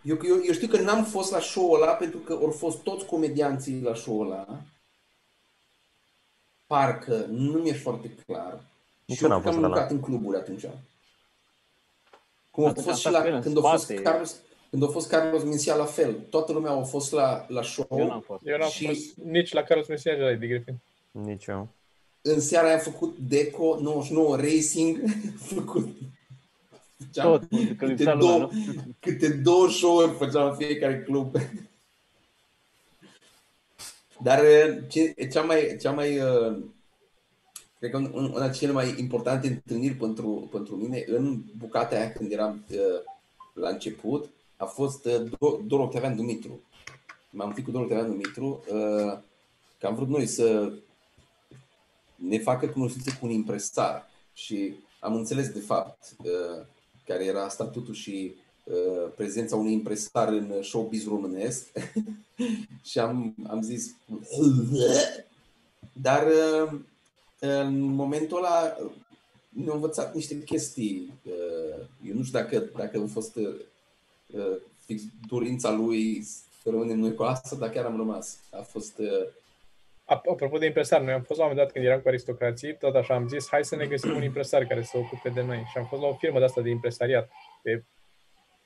[0.02, 3.04] Eu, eu, eu știu că n-am fost la show-ul ăla pentru că au fost toți
[3.04, 4.46] comedianții la show-ul ăla.
[6.66, 8.60] Parcă, nu mi-e foarte clar.
[9.04, 9.68] Nici și eu eu n-am cred că fost am la ăla.
[9.68, 10.64] lucrat în cluburi atunci.
[12.50, 14.02] Cum a Atunci fost și am stat pe la, în când a fost spate.
[14.02, 14.36] Carlos,
[14.70, 16.12] când a fost Carlos Mencia la fel.
[16.30, 17.86] Toată lumea a fost la, la show.
[17.90, 18.46] Eu n-am fost.
[18.46, 20.74] Eu n-am Și- fost nici la Carlos Mesia de la Eddie Griffin.
[21.10, 21.68] Nici eu.
[22.22, 25.00] În seara aia am făcut Deco 99 Racing.
[25.54, 25.88] făcut
[26.96, 28.50] făceam Tot, că câte, lipsea lumea, două, nu?
[29.00, 31.34] câte două show-uri făceam în fiecare club.
[34.22, 34.40] Dar
[34.88, 36.56] ce, cea mai, cea mai uh,
[37.78, 42.32] cred că un- una cele mai importante întâlniri pentru, pentru mine în bucata aia când
[42.32, 42.78] eram uh,
[43.54, 44.28] la început
[44.60, 46.60] a fost uh, Do- Dor Octavian Dumitru.
[47.30, 49.18] M-am fi cu Dor Octavian Dumitru uh,
[49.78, 50.72] că am vrut noi să
[52.14, 56.66] ne facă cunoștință cu un impresar și am înțeles de fapt uh,
[57.06, 58.34] care era statutul și
[58.64, 61.66] uh, prezența unui impresar în showbiz românesc
[62.90, 63.94] și am, am zis
[65.92, 66.80] dar uh,
[67.38, 68.90] în momentul ăla uh,
[69.48, 71.12] ne-au învățat niște chestii.
[71.24, 73.54] uh, Eu nu știu dacă, dacă a fost uh, uh,
[74.86, 76.22] fix dorința lui
[76.62, 78.38] să rămânem noi cu asta, dar chiar am rămas.
[78.50, 79.26] A fost uh,
[80.04, 82.76] Ap- Apropo de impresar, noi am fost la un moment dat când eram cu aristocrații,
[82.76, 85.42] tot așa am zis, hai să ne găsim un impresar care să se ocupe de
[85.42, 85.64] noi.
[85.70, 87.30] Și am fost la o firmă de asta de impresariat,
[87.62, 87.84] de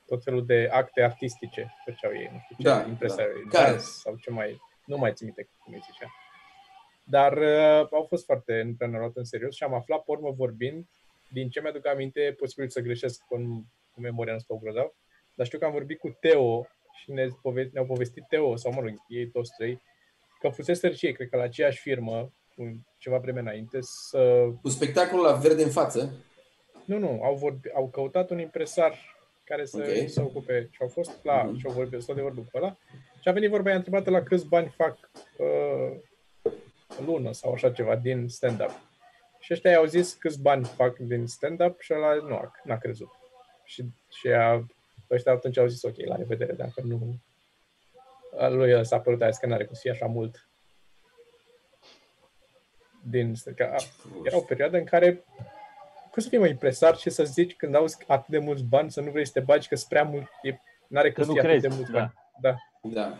[0.05, 3.57] tot felul de acte artistice făceau ei, nu știu ce, Da, impresari, da.
[3.59, 3.71] Care?
[3.71, 6.07] dans sau ce mai, nu mai țin minte cum îi zicea.
[7.03, 10.11] Dar uh, au fost foarte, nu prea ne-au luat în serios și am aflat, pe
[10.11, 10.85] urmă vorbind,
[11.27, 13.35] din ce mi-aduc aminte, posibil să greșesc cu,
[13.93, 14.93] cu memoria, nu stau grozav,
[15.35, 16.67] dar știu că am vorbit cu Teo
[17.01, 19.81] și ne pove- ne-au povestit Teo, sau mă rog, ei toți trei,
[20.39, 24.47] că fusese și ei, cred că la aceeași firmă, cu ceva vreme înainte, să...
[24.61, 26.13] cu spectacolul la verde în față.
[26.85, 28.93] Nu, nu, au, vorbi, au căutat un impresar
[29.43, 30.09] care să Ok.
[30.09, 31.57] se ocupe și au fost la, Mhm.
[31.57, 32.77] și au vorbit, stat de vorbă cu ăla
[33.21, 34.97] și a venit vorba, i-a întrebat la câți bani fac
[35.37, 35.97] uh,
[37.05, 38.71] lună sau așa ceva din stand-up.
[39.39, 43.09] Și ăștia i-au zis câți bani fac din stand-up și ăla nu a, n-a crezut.
[43.63, 43.83] Și,
[44.19, 44.65] și a,
[45.09, 47.19] ăștia atunci au zis ok, la revedere, dacă nu...
[48.37, 50.49] A lui s-a părut aia că n-are cum să fie așa mult
[53.03, 53.33] din...
[53.55, 53.75] Că a,
[54.23, 55.23] era o perioadă în care
[56.11, 59.01] cum să fii mai impresar și să zici când auzi atât de mulți bani să
[59.01, 61.41] nu vrei să te bagi că sunt prea mult, e, n-are cum Că să nu
[61.41, 61.99] fie atât de crezi, mulți da.
[61.99, 62.13] bani.
[62.41, 62.55] Da.
[62.81, 63.17] Da.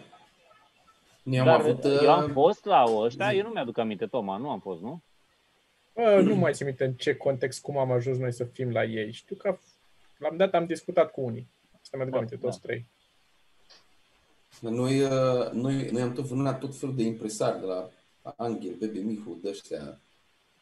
[1.23, 1.83] Noi am Dar avut...
[1.83, 3.38] eu am uh, fost la ăștia, zi.
[3.38, 5.03] eu nu mi-aduc aminte, Toma, nu am fost, nu?
[5.93, 8.83] Bă, nu mai țin minte în ce context, cum am ajuns noi să fim la
[8.83, 9.11] ei.
[9.11, 9.57] Știu că
[10.17, 11.53] l-am dat, am discutat cu unii.
[11.96, 12.68] Asta mi-aduc Da, aminte, toți da.
[12.68, 12.86] trei.
[14.60, 17.89] Noi, uh, noi, noi am tot vânat tot felul de impresari de la
[18.38, 20.00] Angel, Bebe Mihu, de ăștia.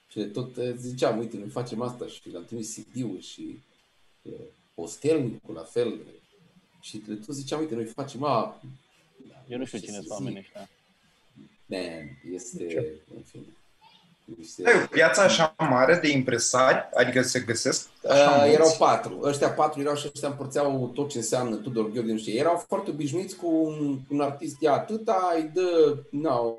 [0.07, 3.59] Și le tot uh, ziceam, uite, noi facem asta și le-am trimis CD-uri și
[4.21, 4.33] uh,
[4.73, 5.99] postelnicul la fel.
[6.81, 8.61] Și le tot ziceam, uite, noi facem, a,
[9.47, 10.55] Eu nu știu ce cine să sunt oamenii zic.
[10.55, 10.69] ăștia.
[11.65, 13.01] Man, este, Ce?
[13.15, 13.43] în fine.
[14.41, 18.53] Este, Ai o piață așa mare de impresari, adică se găsesc așa Uh, mulți?
[18.53, 19.19] erau patru.
[19.23, 22.33] Ăștia patru erau și ăștia împărțeau tot ce înseamnă Tudor Gheorghe, nu știu.
[22.37, 26.55] Erau foarte obișnuiți cu un, cu un artist, ia atâta, îi dă, na,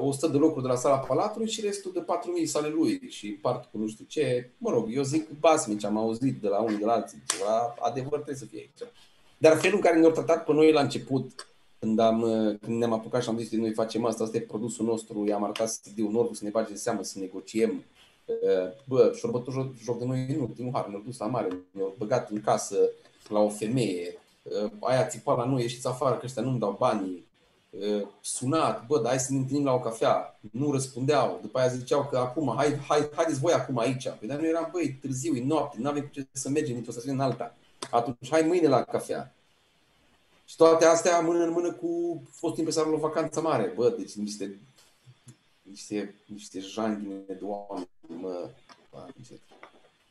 [0.00, 2.04] 100 de locuri de la sala Palatului și restul de
[2.40, 4.50] 4.000 sale lui și part cu nu știu ce.
[4.58, 7.22] Mă rog, eu zic basme ce am auzit de la unii de la alții.
[7.26, 8.90] Ceva adevăr trebuie să fie aici.
[9.38, 11.46] Dar felul în care ne-au tratat pe noi la început,
[11.78, 12.20] când, am,
[12.62, 15.80] când ne-am apucat și am zis, noi facem asta, asta e produsul nostru, i-am arătat
[15.82, 17.84] CD-ul nostru, să ne bage de seamă, să negociem.
[18.24, 21.48] Uh, Bă, și-au bătut joc, joc de noi în ultimul har, ne-au dus la mare,
[21.70, 22.76] ne-au băgat în casă
[23.28, 24.18] la o femeie,
[24.50, 27.26] Uh, aia țipa la noi, ieșiți afară, că ăștia nu-mi dau banii.
[27.70, 30.38] Uh, Sunat, bă, dar hai să ne întâlnim la o cafea.
[30.52, 31.38] Nu răspundeau.
[31.42, 34.08] După aia ziceau că acum, hai, hai, haideți voi acum aici.
[34.08, 36.92] Păi dar noi eram, băi, târziu, e noapte, nu avem cu ce să mergem dintr-o
[36.92, 37.54] stațiune în alta.
[37.90, 39.34] Atunci, hai mâine la cafea.
[40.48, 43.72] Și toate astea mână în mână cu fostul impresarul la vacanță mare.
[43.74, 44.58] Bă, deci niște,
[45.62, 48.48] niște, niște janghine de oameni, mă.
[48.90, 49.40] Bă, niște...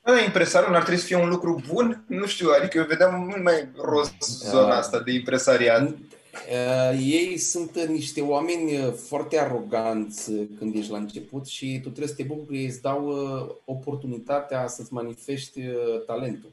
[0.04, 2.06] Da, impresarul n-ar trebui să fie un lucru bun?
[2.08, 5.90] Nu știu, adică eu vedeam mult mai roz zona asta de impresariat.
[5.90, 11.74] Uh, ei sunt uh, niște oameni uh, foarte aroganți uh, când ești la început și
[11.74, 16.52] tu trebuie să te bucuri că ei îți dau uh, oportunitatea să-ți manifesti uh, talentul.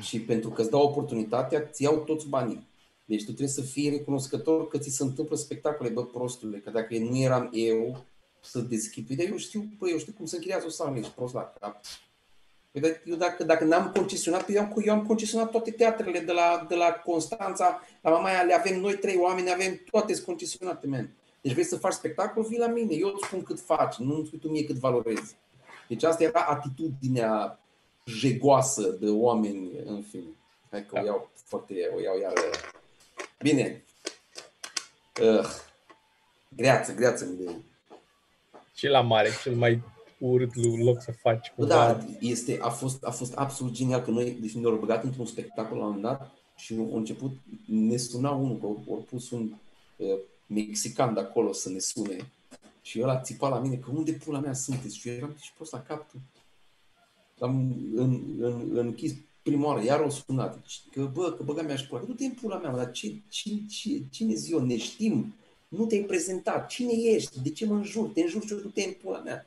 [0.00, 2.70] Și pentru că îți dau oportunitatea, îți iau toți banii.
[3.04, 6.98] Deci tu trebuie să fii recunoscător că ți se întâmplă spectacole, bă, prostule, că dacă
[6.98, 8.04] nu eram eu
[8.40, 11.12] să deschid, Păi, dar eu știu, bă, eu știu cum se închiriază o sală, ești
[11.12, 11.80] prost la cap.
[12.70, 16.32] Păi, dar eu dacă, dacă n-am concesionat, eu am, eu am concesionat toate teatrele de
[16.32, 20.86] la, de la Constanța, la Mamaia, le avem noi trei oameni, avem toate sunt concesionate,
[20.86, 21.16] man.
[21.40, 24.26] Deci vrei să faci spectacol, vii la mine, eu îți spun cât faci, nu îmi
[24.26, 25.36] spui tu mie cât valorezi.
[25.88, 27.60] Deci asta era atitudinea
[28.06, 30.36] jegoasă de oameni în film.
[30.70, 32.32] Hai că o iau foarte, o iau iar.
[33.42, 33.84] Bine.
[35.22, 35.46] Uh,
[36.56, 37.50] greață, greață de
[38.74, 39.82] Și la mare, cel mai
[40.18, 41.74] urât loc să faci cumva.
[41.74, 45.76] Da, este, a, fost, a fost absolut genial că noi, deci ne-au băgat într-un spectacol
[45.76, 47.30] la un moment dat și a început,
[47.66, 49.52] ne suna unul, că au pus un
[49.96, 52.16] uh, mexican de acolo să ne sune
[52.82, 54.96] și ăla țipa la mine că unde pula mea sunteți?
[54.96, 56.16] Și eu eram și prost la cap tu.
[57.44, 60.60] Am în, în, în închis prima oară, iar o sunat.
[60.92, 62.00] Că bă, că băga mea și pula.
[62.00, 64.64] Că du-te în pula mea, dar ce, ce, ce, cine zi eu?
[64.64, 65.34] Ne știm.
[65.68, 66.68] Nu te-ai prezentat.
[66.68, 67.40] Cine ești?
[67.42, 68.08] De ce mă înjur?
[68.08, 69.46] Te înjur și eu du-te în pula mea.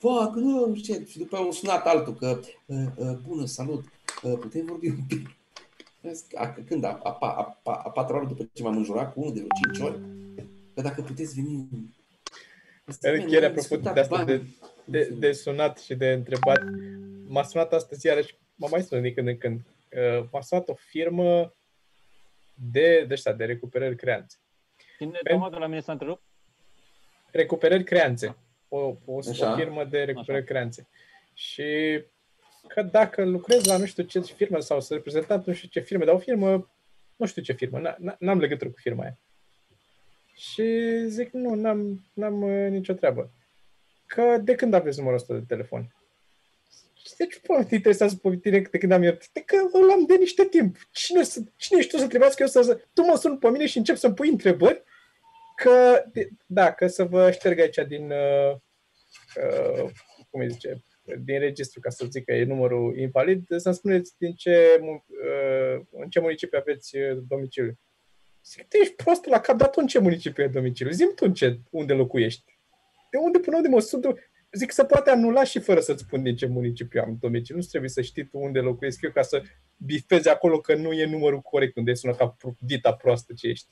[0.00, 3.84] Bă, că nu știu Și după aia am sunat altul că uh, uh, bună, salut,
[4.22, 5.30] uh, putem vorbi un pic.
[6.66, 6.84] Când?
[6.84, 9.72] A, a, a, a, a patra oră după ce m-am înjurat cu unul de vreo
[9.72, 10.00] 5 ori?
[10.74, 11.68] Că dacă puteți veni
[13.30, 14.42] Chiar apropo de asta de,
[14.84, 16.58] de, de sunat și de întrebat,
[17.26, 19.60] m-a sunat astăzi iarăși, m-a mai sunat din când în când,
[19.96, 21.54] uh, m-a sunat o firmă
[22.54, 24.36] de, de, ăștia, de recuperări creanțe.
[24.98, 25.48] Cine Pen...
[25.50, 26.22] de la mine s-a întrerupt?
[27.30, 28.36] Recuperări creanțe.
[28.68, 30.52] O, o, o firmă de recuperări Așa.
[30.52, 30.88] creanțe.
[31.34, 32.02] Și
[32.68, 36.04] că dacă lucrez la nu știu ce firmă sau să reprezentant nu știu ce firmă,
[36.04, 36.70] dar o firmă,
[37.16, 39.18] nu știu ce firmă, n-am legătură cu firma aia.
[40.34, 43.30] Și zic, nu, n-am, n-am uh, nicio treabă.
[44.06, 45.94] Că de când aveți numărul ăsta de telefon?
[47.16, 49.28] Deci, pă, te interesează pe tine de când am iertat?
[49.32, 50.76] De că îl am de niște timp.
[50.90, 51.22] Cine,
[51.56, 52.80] cine ești tu să trebuiască eu să...
[52.92, 54.82] Tu mă sun pe mine și încep să-mi pui întrebări?
[55.56, 58.10] Că, de, da, că să vă șterg aici din...
[58.10, 58.56] Uh,
[59.36, 59.90] uh,
[60.30, 60.84] cum îi zice?
[61.24, 66.08] din registru, ca să zic că e numărul invalid, să-mi spuneți din ce, uh, în
[66.08, 67.78] ce municipiu aveți uh, domiciliu.
[68.44, 70.92] Zic, tu ești prost la cap, dar tu în ce municipiu e domiciliu?
[70.92, 72.58] Zim tu în ce, unde locuiești.
[73.10, 74.04] De unde până unde mă sunt?
[74.54, 77.60] Zic, se poate anula și fără să-ți spun din ce municipiu am domiciliu.
[77.60, 79.42] Nu trebuie să știi tu unde locuiesc eu ca să
[79.76, 83.68] bifezi acolo că nu e numărul corect, unde sună ca dita proastă ce ești.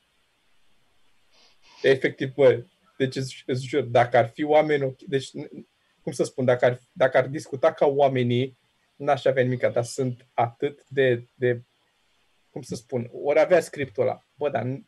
[1.82, 2.64] Efectiv, bă,
[2.96, 5.30] deci îți, îți jur, dacă ar fi oameni, deci,
[6.02, 8.58] cum să spun, dacă ar, dacă ar discuta ca oamenii,
[8.96, 11.62] n-aș avea nimic, dar sunt atât de, de
[12.50, 14.26] cum să spun, ori avea scriptul ăla.
[14.34, 14.80] Bă, dar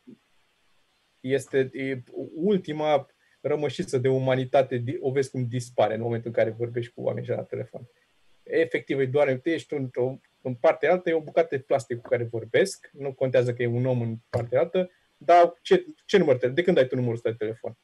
[1.20, 2.02] este e
[2.34, 3.06] ultima
[3.42, 7.42] rămășiță de umanitate, o vezi cum dispare în momentul în care vorbești cu oamenii la
[7.42, 7.88] telefon.
[8.42, 9.90] Efectiv, e doar tu ești în,
[10.40, 13.66] în partea altă, e o bucată de plastic cu care vorbesc, nu contează că e
[13.66, 17.30] un om în partea altă, dar ce, ce număr, de când ai tu numărul ăsta
[17.30, 17.76] de telefon?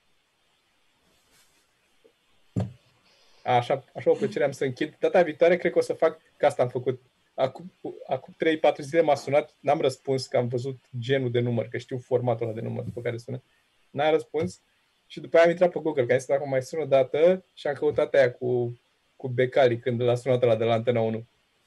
[3.45, 4.97] Așa, așa o plăcere am să închid.
[4.99, 7.01] Data viitoare cred că o să fac, că asta am făcut
[7.39, 7.73] Acum,
[8.07, 8.37] acum
[8.73, 12.47] 3-4 zile m-a sunat, n-am răspuns, că am văzut genul de număr, că știu formatul
[12.47, 13.43] ăla de număr pe care sună.
[13.91, 14.63] N-am răspuns
[15.11, 17.45] și după aia am intrat pe Google, că am zis dacă mai sună o dată
[17.55, 18.81] și am căutat aia cu,
[19.17, 21.27] cu Becali când l-a sunat la de la Antena 1.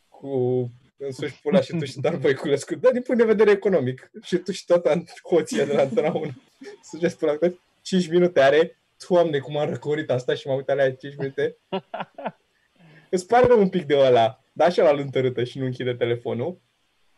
[0.09, 2.75] Cu însuși pula și tu și Dan Voiculescu.
[2.75, 4.11] Dar din punct de vedere economic.
[4.23, 6.31] Și tu și toată hoția de la Antena 1.
[6.99, 7.37] Să pula
[7.81, 8.75] 5 minute are.
[9.09, 11.57] Doamne, cum am răcorit asta și m-am uitat la 5 minute.
[13.09, 16.61] Îți pare un pic de ăla da și la întărâtă și nu închide telefonul,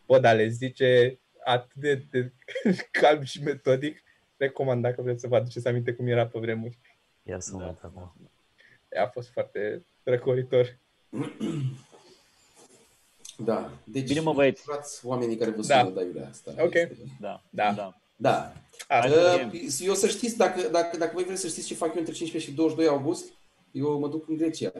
[0.06, 2.32] bă, dar le zice atât de, de
[3.02, 4.04] calm și metodic,
[4.44, 6.78] recomand dacă vreți să vă aduceți aminte cum era pe vremuri.
[7.24, 7.92] Ia să mă da.
[8.90, 9.02] da.
[9.02, 10.78] A fost foarte răcoritor.
[13.38, 13.72] Da.
[13.84, 14.66] Deci, Bine, mă, băieți.
[15.04, 16.02] oamenii care vă sună da.
[16.04, 16.54] de asta.
[16.60, 16.74] Ok.
[16.74, 16.98] Este...
[17.20, 17.44] Da.
[17.50, 17.74] Da.
[17.74, 17.98] da.
[18.16, 18.54] Da.
[18.90, 22.14] Uh, eu să știți, dacă, dacă, dacă voi vreți să știți ce fac eu între
[22.14, 23.34] 15 și 22 august,
[23.72, 24.72] eu mă duc în Grecia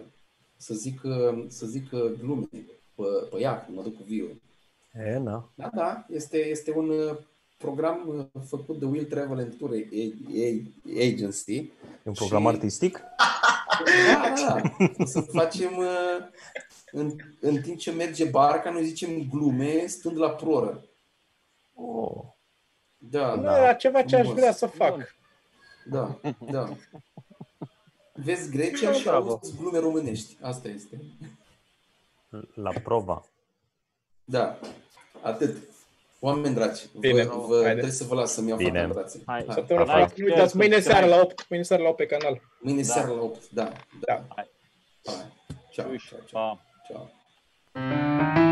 [0.58, 1.02] să zic,
[1.48, 1.90] să zic
[2.20, 2.48] glume
[2.96, 4.42] pe, pe ea, mă duc cu viu.
[4.94, 5.50] E, da.
[5.56, 7.18] Da, da, este, este un uh,
[7.64, 9.72] program uh, făcut de Will Travel and Tour
[11.00, 11.56] Agency.
[11.56, 11.72] E
[12.04, 12.48] un program și...
[12.48, 13.02] artistic?
[13.86, 14.62] Da, da,
[14.98, 15.06] da.
[15.06, 16.18] Să facem, uh,
[16.92, 20.84] în, în timp ce merge barca, noi zicem glume stând la proră.
[21.74, 22.22] Oh.
[22.98, 23.58] Da, nu da.
[23.58, 25.16] era ceva ce aș vrea să fac.
[25.90, 26.20] Da,
[26.52, 26.78] da.
[28.14, 30.38] Vezi Grecia și auzi glume românești.
[30.42, 31.02] Asta este.
[32.54, 33.26] La prova.
[34.24, 34.60] Da.
[35.22, 35.58] Atât.
[36.26, 38.82] Oameni dragi, Bine, vă, vă trebuie să vă las să-mi iau Bine.
[38.82, 39.22] fata brațe.
[39.26, 39.56] Hai, Hai.
[39.56, 40.08] Săptămâna Hai.
[40.16, 41.46] Nu uitați, mâine seara la 8.
[41.50, 42.42] Mâine seara la 8 pe canal.
[42.60, 42.94] Mâine da.
[42.94, 43.72] seara la 8, da.
[44.06, 44.24] Da.
[44.36, 44.50] Hai.
[45.06, 45.16] Hai.
[45.72, 45.86] Ciao.
[45.96, 46.60] Ciao.
[46.88, 47.10] Ciao.
[47.74, 48.43] Ciao.